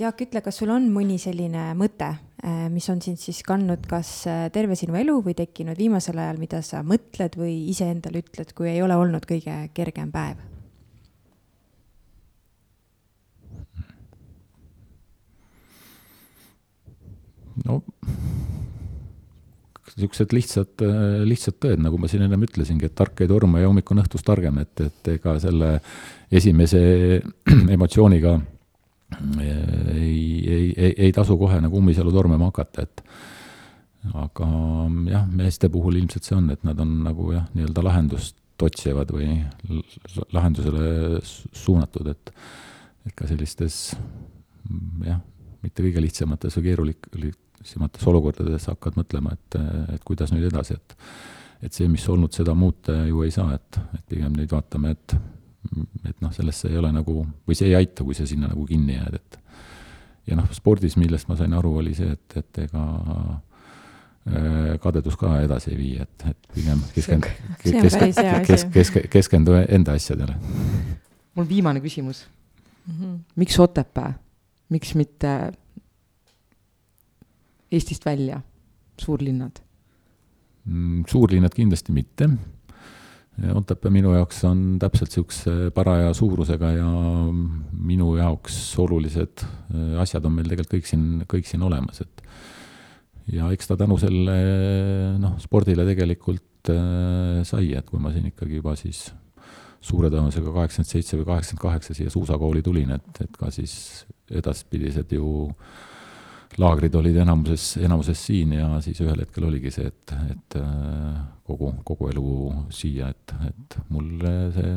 [0.00, 2.08] Jaak, ütle, kas sul on mõni selline mõte,
[2.42, 6.40] eh, mis on sind siis kandnud kas eh, terve sinu elu või tekkinud viimasel ajal,
[6.42, 10.53] mida sa mõtled või iseendale ütled, kui ei ole olnud kõige kergem päev?
[17.64, 17.80] No.
[19.94, 20.82] Niisugused lihtsad,
[21.22, 24.26] lihtsad tõed, nagu ma siin ennem ütlesingi, et tark ei torma ja hommik on õhtust
[24.26, 25.76] targem, et, et ega selle
[26.34, 26.80] esimese
[27.76, 28.32] emotsiooniga
[29.94, 33.04] ei, ei, ei, ei tasu kohe nagu ummisalu tormama hakata, et
[34.18, 34.48] aga
[35.12, 39.28] jah, meeste puhul ilmselt see on, et nad on nagu jah, nii-öelda lahendust otsivad või
[40.32, 41.20] lahendusele
[41.52, 42.34] suunatud, et
[43.04, 43.92] et ka sellistes
[45.04, 45.18] jah,
[45.64, 47.10] mitte kõige lihtsamates või keerulik-,
[47.64, 49.56] keerulisemates olukordades hakkad mõtlema, et,
[49.94, 50.96] et kuidas nüüd edasi, et
[51.64, 55.14] et see, mis olnud, seda muuta ju ei saa, et, et pigem nüüd vaatame, et
[56.04, 58.98] et noh, sellesse ei ole nagu, või see ei aita, kui sa sinna nagu kinni
[58.98, 59.38] jääd, et
[60.28, 62.82] ja noh, spordis, millest ma sain aru, oli see, et, et ega
[64.28, 67.30] äh, kadedus ka edasi ei vii, et, et pigem keskend-,
[67.64, 68.04] kesk-,
[68.44, 70.36] kesk-, kesk-, keskendu enda asjadele.
[71.34, 72.26] mul viimane küsimus
[72.86, 72.94] mm.
[73.00, 73.18] -hmm.
[73.36, 74.12] miks Otepää,
[74.68, 75.54] miks mitte
[77.74, 78.40] Eestist välja,
[79.00, 79.62] suurlinnad
[80.64, 81.04] mm,?
[81.10, 82.30] suurlinnad kindlasti mitte
[83.34, 86.90] Otepää minu jaoks on täpselt niisuguse paraja suurusega ja
[87.72, 92.22] minu jaoks olulised äh, asjad on meil tegelikult kõik siin, kõik siin olemas, et
[93.34, 94.36] ja eks ta tänu selle
[95.18, 99.08] noh, spordile tegelikult äh, sai, et kui ma siin ikkagi juba siis
[99.82, 103.74] suure tõenäosusega kaheksakümmend seitse või kaheksakümmend kaheksa siia suusakooli tulin, et, et ka siis
[104.30, 105.90] edaspidised ju äh,
[106.60, 111.72] laagrid olid enamuses, enamuses siin ja siis ühel hetkel oligi see, et, et äh, kogu,
[111.86, 112.28] kogu elu
[112.74, 114.76] siia, et, et mulle see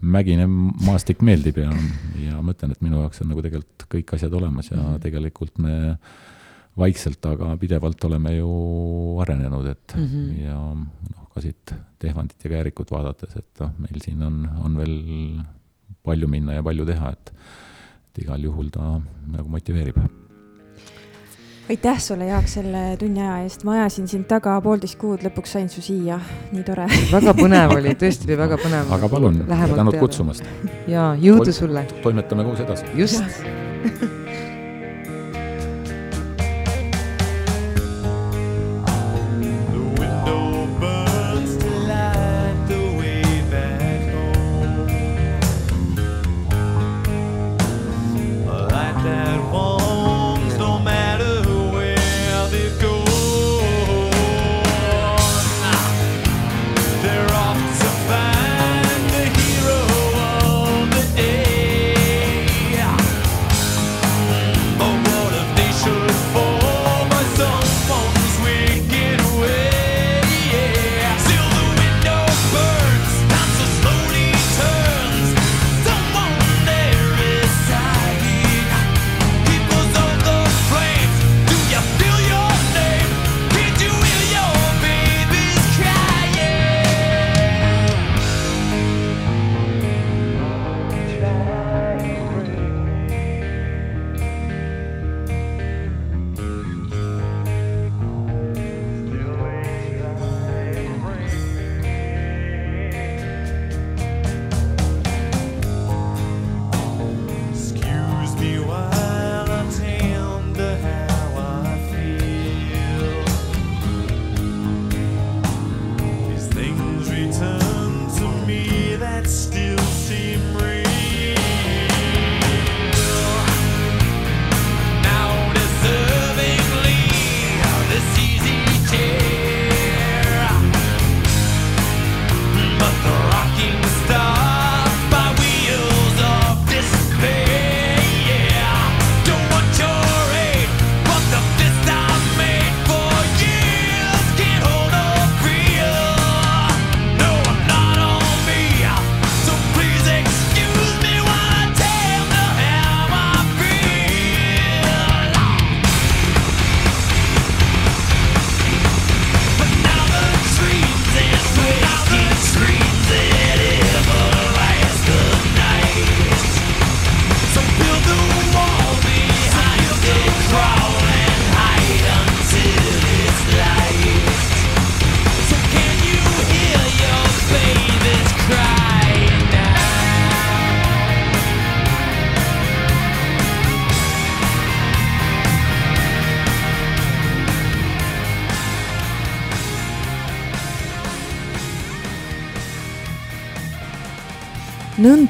[0.00, 1.70] mägine maastik meeldib ja,
[2.22, 5.00] ja ma ütlen, et minu jaoks on nagu tegelikult kõik asjad olemas ja mm -hmm.
[5.04, 5.74] tegelikult me
[6.80, 8.50] vaikselt, aga pidevalt oleme ju
[9.20, 10.44] arenenud, et mm -hmm.
[10.46, 14.96] ja noh, ka siit Tehvandit ja Käärikut vaadates, et noh, meil siin on, on veel
[16.02, 17.34] palju minna ja palju teha, et
[18.10, 19.96] et igal juhul ta nagu motiveerib
[21.70, 25.68] aitäh sulle, Jaak, selle tunni aja eest, ma ajasin sind taga poolteist kuud, lõpuks sain
[25.70, 26.18] su siia,
[26.50, 26.88] nii tore.
[27.12, 28.94] väga põnev oli, tõesti oli väga põnev.
[28.98, 30.46] aga palun, tänud kutsumast.
[30.90, 31.86] ja jõudu sulle.
[32.02, 32.90] toimetame koos edasi.
[32.98, 34.18] just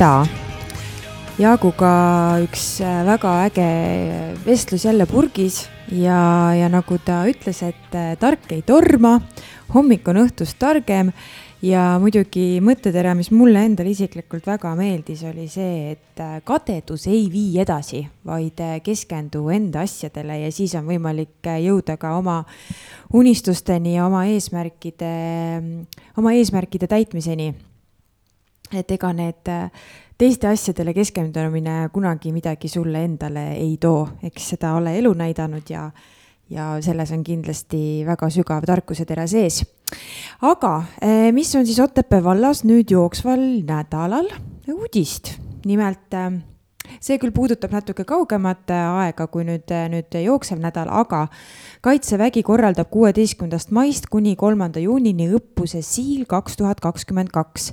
[0.00, 0.24] nõnda.
[1.40, 3.66] Jaaguga üks äh, väga äge
[4.46, 9.18] vestlus jälle purgis ja, ja nagu ta ütles, et äh, tark ei torma,
[9.74, 11.12] hommik on õhtust targem
[11.64, 17.26] ja muidugi mõttetera, mis mulle endale isiklikult väga meeldis, oli see, et äh, kadedus ei
[17.32, 22.42] vii edasi, vaid keskendu enda asjadele ja siis on võimalik jõuda ka oma
[23.12, 25.16] unistusteni ja oma eesmärkide,
[26.16, 27.52] oma eesmärkide täitmiseni
[28.72, 29.70] et ega need äh,
[30.20, 35.86] teiste asjadele keskendumine kunagi midagi sulle endale ei too, eks seda ole elu näidanud ja,
[36.50, 39.62] ja selles on kindlasti väga sügav tarkusetera sees.
[40.42, 44.28] aga äh, mis on siis Otepää vallas nüüd jooksval nädalal
[44.70, 45.36] uudist?
[45.64, 46.32] nimelt äh,
[47.00, 51.26] see küll puudutab natuke kaugemat aega kui nüüd, nüüd jooksev nädal, aga
[51.84, 57.72] kaitsevägi korraldab kuueteistkümnendast maist kuni kolmanda juunini õppuse Siil kaks tuhat kakskümmend kaks.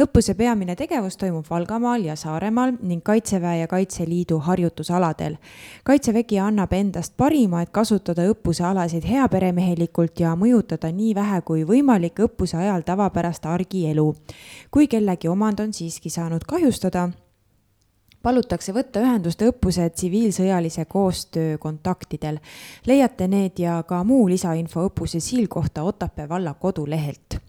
[0.00, 5.36] õppuse peamine tegevus toimub Valgamaal ja Saaremaal ning Kaitseväe ja Kaitseliidu harjutusaladel.
[5.84, 12.18] kaitsevägi annab endast parima, et kasutada õppuse alasid heaperemehelikult ja mõjutada nii vähe kui võimalik
[12.18, 14.14] õppuse ajal tavapärast argielu.
[14.70, 17.10] kui kellegi omand on siiski saanud kahjustada,
[18.22, 22.38] palutakse võtta ühendust õppuse tsiviilsõjalise koostöö kontaktidel.
[22.86, 27.48] leiate need ja ka muu lisainfo õppuse Siil kohta Otapää valla kodulehelt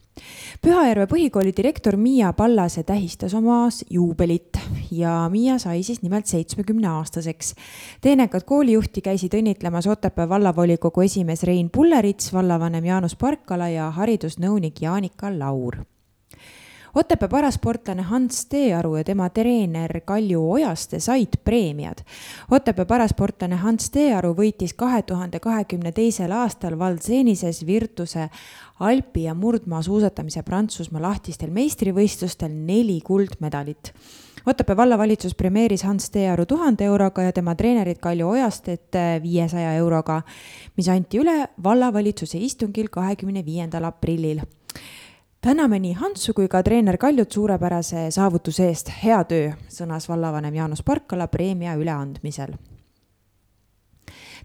[0.62, 4.60] Pühajärve põhikooli direktor Miia Pallase tähistas oma juubelit
[4.92, 7.54] ja Miia sai siis nimelt seitsmekümne aastaseks.
[8.02, 15.32] teenekat koolijuhti käisid õnnitlemas Otepää vallavolikogu esimees Rein Pullerits, vallavanem Jaanus Parkala ja haridusnõunik Jaanika
[15.40, 15.84] Laur
[17.00, 21.98] Otepää parasportlane Hans Teearu ja tema treener Kalju Ojaste said preemiad.
[22.52, 28.28] Otepää parasportlane Hans Teearu võitis kahe tuhande kahekümne teisel aastal Valdsenises Virtuse
[28.80, 33.94] Alpi ja murdmaa suusatamise Prantsusmaa lahtistel meistrivõistlustel neli kuldmedalit.
[34.46, 40.22] Otepää vallavalitsus premeeris Hans Teearu tuhande euroga ja tema treenerit Kalju Ojastet viiesaja euroga,
[40.76, 44.44] mis anti üle vallavalitsuse istungil kahekümne viiendal aprillil
[45.42, 50.84] täname nii Hansu kui ka treener Kaljut suurepärase saavutuse eest, hea töö, sõnas vallavanem Jaanus
[50.84, 52.58] Parkala preemia üleandmisel.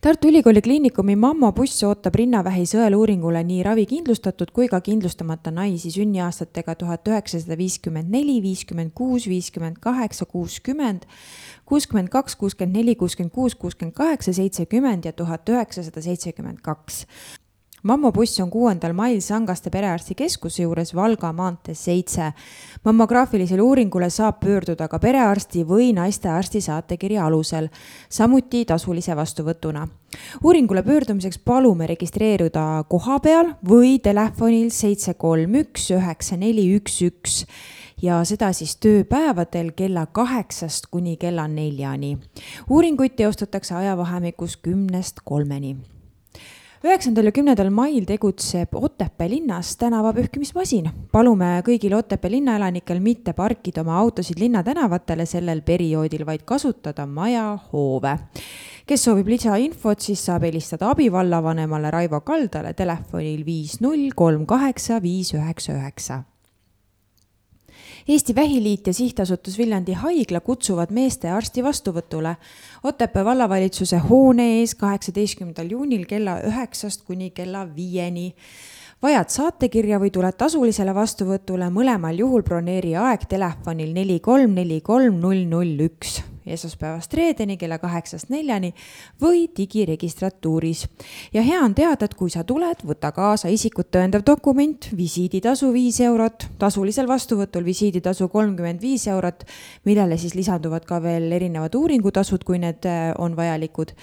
[0.00, 6.74] Tartu Ülikooli Kliinikumi Mammo buss ootab rinnavähi sõeluuringule nii ravikindlustatud kui ka kindlustamata naisi sünniaastatega
[6.74, 11.06] tuhat üheksasada viiskümmend neli, viiskümmend kuus, viiskümmend kaheksa, kuuskümmend,
[11.64, 17.06] kuuskümmend kaks, kuuskümmend neli, kuuskümmend kuus, kuuskümmend kaheksa, seitsekümmend ja tuhat üheksasada seitsekümmend kaks
[17.84, 22.32] mammobuss on kuuendal mail Sangaste perearstikeskuse juures Valga maantee seitse.
[22.84, 27.68] mammograafilisele uuringule saab pöörduda ka perearsti või naistearsti saatekirja alusel,
[28.08, 29.88] samuti tasulise vastuvõtuna.
[30.44, 37.46] uuringule pöördumiseks palume registreeruda kohapeal või telefonil seitse kolm üks üheksa neli üks üks
[38.02, 42.18] ja seda siis tööpäevadel kella kaheksast kuni kella neljani.
[42.70, 45.76] uuringuid teostatakse ajavahemikus kümnest kolmeni
[46.84, 50.90] üheksandal ja kümnendal mail tegutseb Otepää linnas tänavapühkimismasin.
[51.12, 58.18] palume kõigil Otepää linnaelanikel mitte parkida oma autosid linnatänavatele sellel perioodil, vaid kasutada maja hoove.
[58.86, 65.34] kes soovib lisainfot, siis saab helistada abivallavanemale Raivo Kaldale telefonil viis null kolm kaheksa viis
[65.34, 66.22] üheksa üheksa
[68.08, 72.34] Eesti Vähiliit ja Sihtasutus Viljandi Haigla kutsuvad meeste arsti vastuvõtule.
[72.84, 78.34] Otepää vallavalitsuse hoone ees kaheksateistkümnendal juunil kella üheksast kuni kella viieni.
[79.02, 85.16] Vajad saatekirja või tuled tasulisele vastuvõtule, mõlemal juhul broneeri aeg telefonil neli kolm neli kolm
[85.24, 88.74] null null üks esmaspäevast reedeni kella kaheksast neljani
[89.22, 90.86] või digiregistratuuris.
[91.32, 96.00] ja hea on teada, et kui sa tuled, võta kaasa isikut tõendav dokument, visiiditasu viis
[96.00, 99.44] eurot, tasulisel vastuvõtul visiiditasu kolmkümmend viis eurot,
[99.84, 103.94] millele siis lisanduvad ka veel erinevad uuringutasud, kui need äh, on vajalikud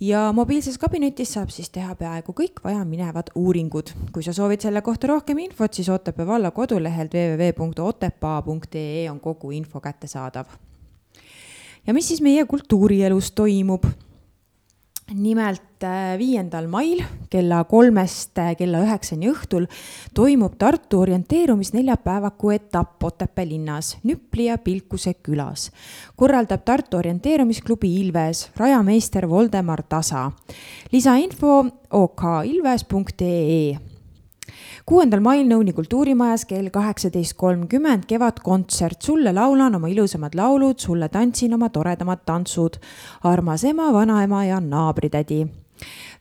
[0.00, 3.90] ja mobiilses kabinetis saab siis teha peaaegu kõik vajaminevad uuringud.
[4.12, 9.80] kui sa soovid selle kohta rohkem infot, siis Otepää valla kodulehelt www.otepaa.ee on kogu info
[9.80, 10.67] kättesaadav
[11.88, 13.86] ja mis siis meie kultuurielus toimub?
[15.08, 16.98] nimelt äh, viiendal mail
[17.32, 19.64] kella kolmest äh, kella üheksani õhtul
[20.14, 25.70] toimub Tartu orienteerumisneljapäevaku etapp Otepää linnas, Nüpli ja Pilkuse külas.
[26.16, 30.30] korraldab Tartu orienteerumisklubi Ilves, rajameister Voldemar Tasa.
[30.92, 33.97] lisainfo okilves.ee
[34.88, 39.02] kuuendal mail Nõuni kultuurimajas kell kaheksateist kolmkümmend kevadkontsert.
[39.02, 42.78] sulle laulan oma ilusamad laulud, sulle tantsin oma toredamad tantsud.
[43.22, 45.46] armas ema, vanaema ja naabritädi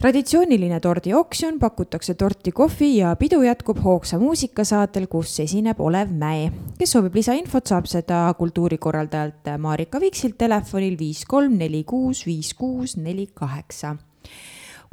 [0.02, 6.52] traditsiooniline tordioksjon, pakutakse torti, kohvi ja pidu jätkub hoogsa muusikasaatel, kus esineb Olev Mäe.
[6.78, 12.98] kes soovib lisainfot, saab seda kultuurikorraldajalt Marika Viksilt telefonil viis kolm neli kuus viis kuus
[12.98, 13.96] neli kaheksa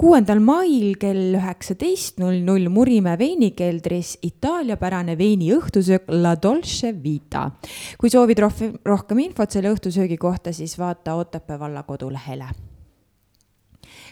[0.00, 7.50] kuuendal mail kell üheksateist null null Murimäe veinikeldris itaaliapärane veiniõhtusöök La Dolce Vita.
[7.98, 12.50] kui soovid rohkem, rohkem infot selle õhtusöögi kohta, siis vaata Otepää valla kodulehele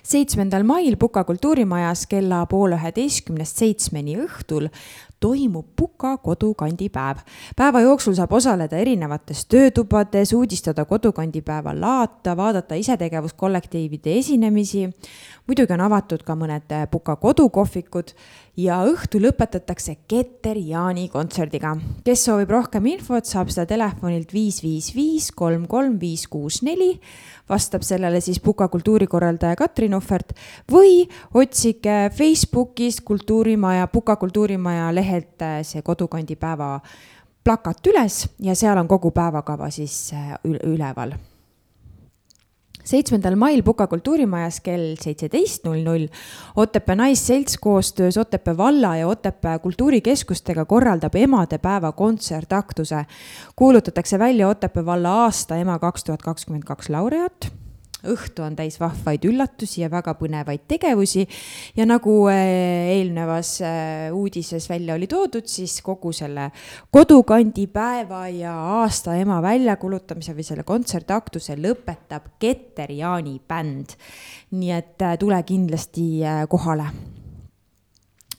[0.02, 4.68] seitsmendal mail Puka kultuurimajas kella poole üheteistkümnest seitsmeni õhtul
[5.22, 7.22] toimub Puka kodukandipäev.
[7.56, 14.88] päeva jooksul saab osaleda erinevates töötubades, uudistada kodukandipäeva laata, vaadata isetegevuskollektiivide esinemisi.
[15.46, 18.14] muidugi on avatud ka mõned Puka kodukohvikud
[18.56, 21.76] ja õhtu lõpetatakse Keter Jaani kontserdiga.
[22.04, 27.00] kes soovib rohkem infot, saab seda telefonilt viis, viis, viis, kolm, kolm, viis, kuus, neli.
[27.48, 30.32] vastab sellele siis Puka kultuurikorraldaja Katrin Ohvert
[30.70, 36.80] või otsige Facebookist Kultuurimaja, Puka kultuurimaja lehelt äh, see kodukandipäeva
[37.44, 41.16] plakat üles ja seal on kogu päevakava siis äh, üleval
[42.84, 46.06] seitsmendal mail Puka kultuurimajas kell seitseteist null null
[46.56, 53.06] Otepää Naisselts koostöös Otepää valla ja Otepää kultuurikeskustega korraldab emadepäeva kontsertaktuse.
[53.56, 57.61] kuulutatakse välja Otepää valla aasta ema kaks tuhat kakskümmend kaks laureaat
[58.08, 61.26] õhtu on täis vahvaid üllatusi ja väga põnevaid tegevusi.
[61.76, 62.42] ja nagu äh,
[62.96, 66.50] eelnevas äh, uudises välja oli toodud, siis kogu selle
[66.90, 73.96] kodukandi päeva ja aasta ema väljakuulutamise või selle kontsertaktuse lõpetab Keter Jaani bänd.
[74.50, 76.90] nii et äh, tule kindlasti kohale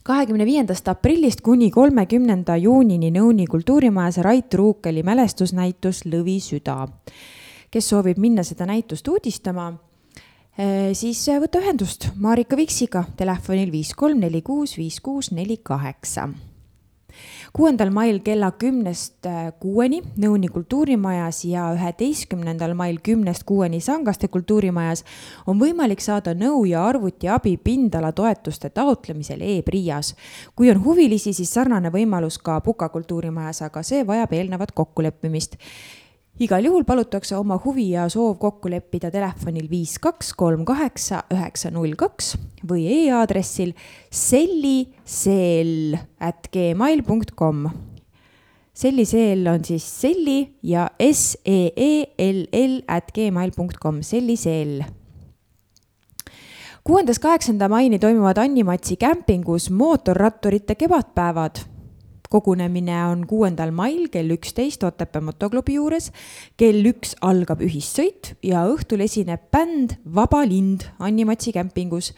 [0.04, 6.90] kahekümne viiendast aprillist kuni kolmekümnenda juunini Nõuni kultuurimajas Rait Ruukeli mälestusnäitus Lõvi süda
[7.74, 9.72] kes soovib minna seda näitust uudistama,
[10.58, 13.06] eh, siis võta ühendust Marika Viksiga.
[13.18, 16.30] Telefonil viis kolm neli kuus viis kuus neli kaheksa.
[17.54, 25.04] kuuendal mail kella kümnest eh, kuueni Nõuni kultuurimajas ja üheteistkümnendal mail kümnest kuueni Sangaste kultuurimajas
[25.48, 30.16] on võimalik saada nõu ja arvutiabi pindalatoetuste taotlemisel e-PRIA-s.
[30.56, 35.56] kui on huvilisi, siis sarnane võimalus ka Puka kultuurimajas, aga see vajab eelnevat kokkuleppimist
[36.42, 41.70] igal juhul palutakse oma huvi ja soov kokku leppida telefonil viis kaks kolm kaheksa üheksa
[41.72, 42.34] null kaks
[42.70, 43.76] või e-aadressil
[44.10, 47.04] selliseel at gmail
[47.36, 47.70] kom.
[48.74, 54.84] selliseel on siis selli ja S E E L L at gmail kom, selliseel
[56.84, 61.73] kuuendast kaheksanda maini toimuvad Anni-Matsi kämpingus mootorratturite kevadpäevad
[62.34, 66.12] kogunemine on kuuendal mail kell üksteist Otepää motoklubi juures.
[66.58, 72.14] kell üks algab ühissõit ja õhtul esineb bänd Vaba lind Anni-Matsi kämpingus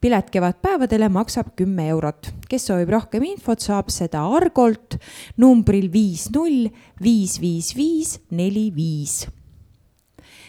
[0.00, 2.32] pilet kevadpäevadele maksab kümme eurot.
[2.48, 4.96] kes soovib rohkem infot, saab seda Argolt
[5.36, 6.68] numbril viis null
[7.02, 9.26] viis viis viis neli viis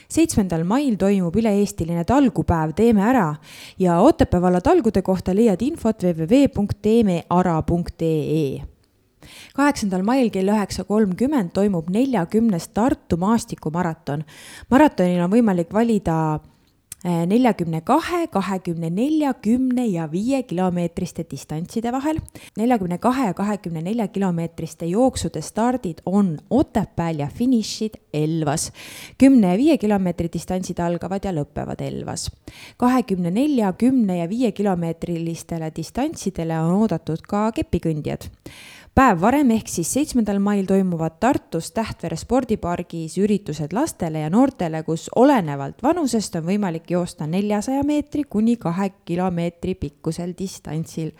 [0.09, 3.35] seitsmendal mail toimub üle-eestiline talgupäev Teeme ära
[3.79, 8.78] ja Otepää valla talgude kohta leiad infot www.teemeara.ee
[9.55, 14.23] kaheksandal mail kell üheksa kolmkümmend toimub neljakümnes Tartu maastikumaraton.
[14.69, 16.39] maratonil on võimalik valida
[17.03, 22.19] eh, neljakümne kahe, kahekümne nelja, kümne ja viie kilomeetriste distantside vahel.
[22.57, 28.71] neljakümne kahe ja kahekümne nelja kilomeetriste jooksude stardid on Otepääl ja finišid Elvas.
[29.17, 32.31] kümne ja viie kilomeetri distantsid algavad ja lõpevad Elvas.
[32.77, 38.29] kahekümne nelja, kümne ja viie kilomeetrilistele distantsidele on oodatud ka kepikõndijad
[38.95, 45.09] päev varem ehk siis seitsmendal mail toimuvad Tartus Tähtvere spordipargis üritused lastele ja noortele, kus
[45.15, 51.11] olenevalt vanusest on võimalik joosta neljasaja meetri kuni kahe kilomeetri pikkusel distantsil.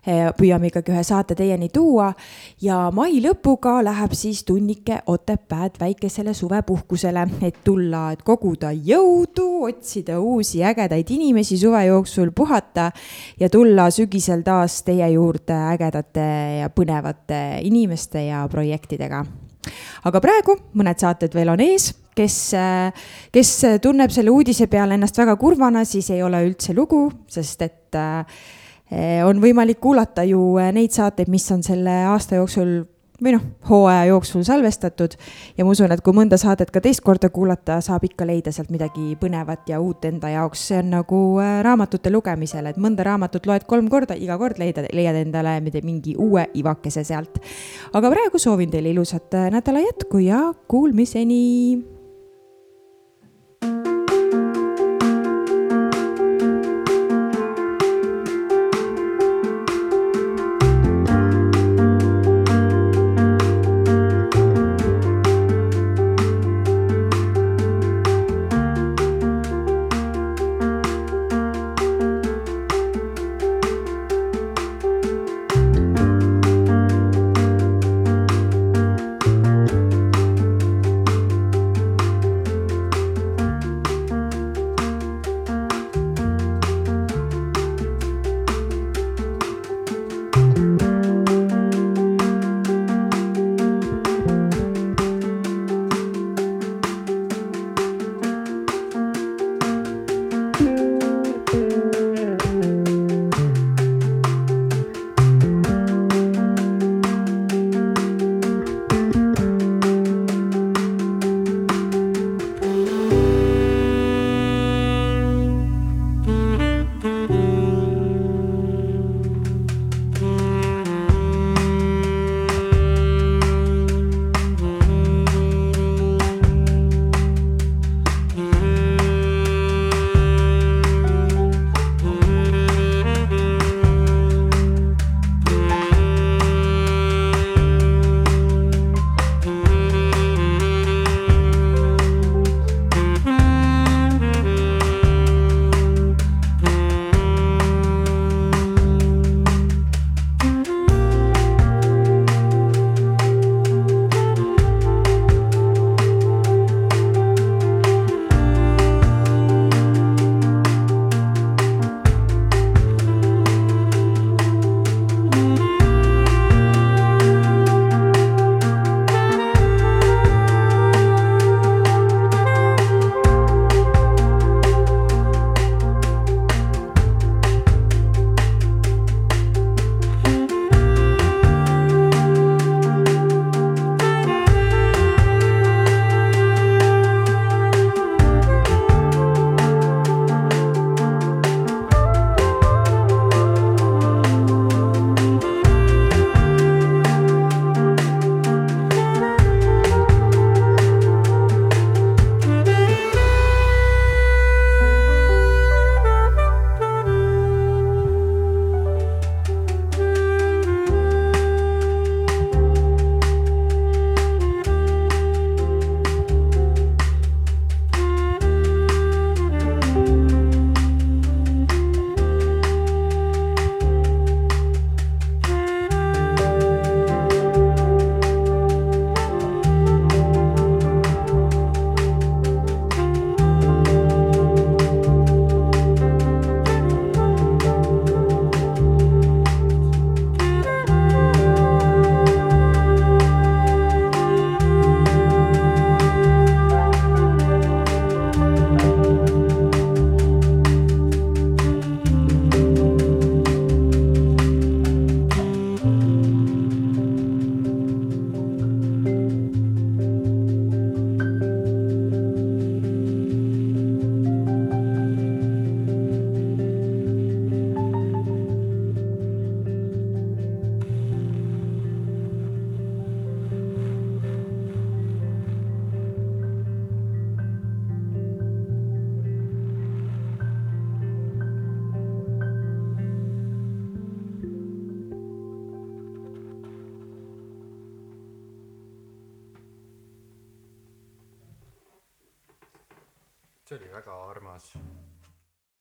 [0.05, 2.09] eh, püüame ikkagi ühe saate teieni tuua
[2.63, 10.19] ja mai lõpuga läheb siis tunnike Otepääd väikesele suvepuhkusele, et tulla, et koguda jõudu, otsida
[10.19, 12.91] uusi ägedaid inimesi suve jooksul, puhata
[13.39, 16.27] ja tulla sügisel taas teie juurde ägedate
[16.61, 19.25] ja põnevate inimeste ja projektidega.
[20.03, 22.37] aga praegu mõned saated veel on ees kes,
[23.31, 23.51] kes
[23.81, 29.21] tunneb selle uudise peale ennast väga kurvana, siis ei ole üldse lugu, sest et eh,
[29.25, 32.81] on võimalik kuulata ju neid saateid, mis on selle aasta jooksul
[33.21, 35.13] või noh, hooaja jooksul salvestatud
[35.57, 38.71] ja ma usun, et kui mõnda saadet ka teist korda kuulata, saab ikka leida sealt
[38.73, 40.65] midagi põnevat ja uut enda jaoks.
[40.71, 44.87] see on nagu eh, raamatute lugemisel, et mõnda raamatut loed kolm korda, iga kord leida,
[44.93, 47.39] leiad endale mingi uue ivakese sealt.
[47.93, 52.00] aga praegu soovin teile ilusat eh, nädala jätku ja kuulmiseni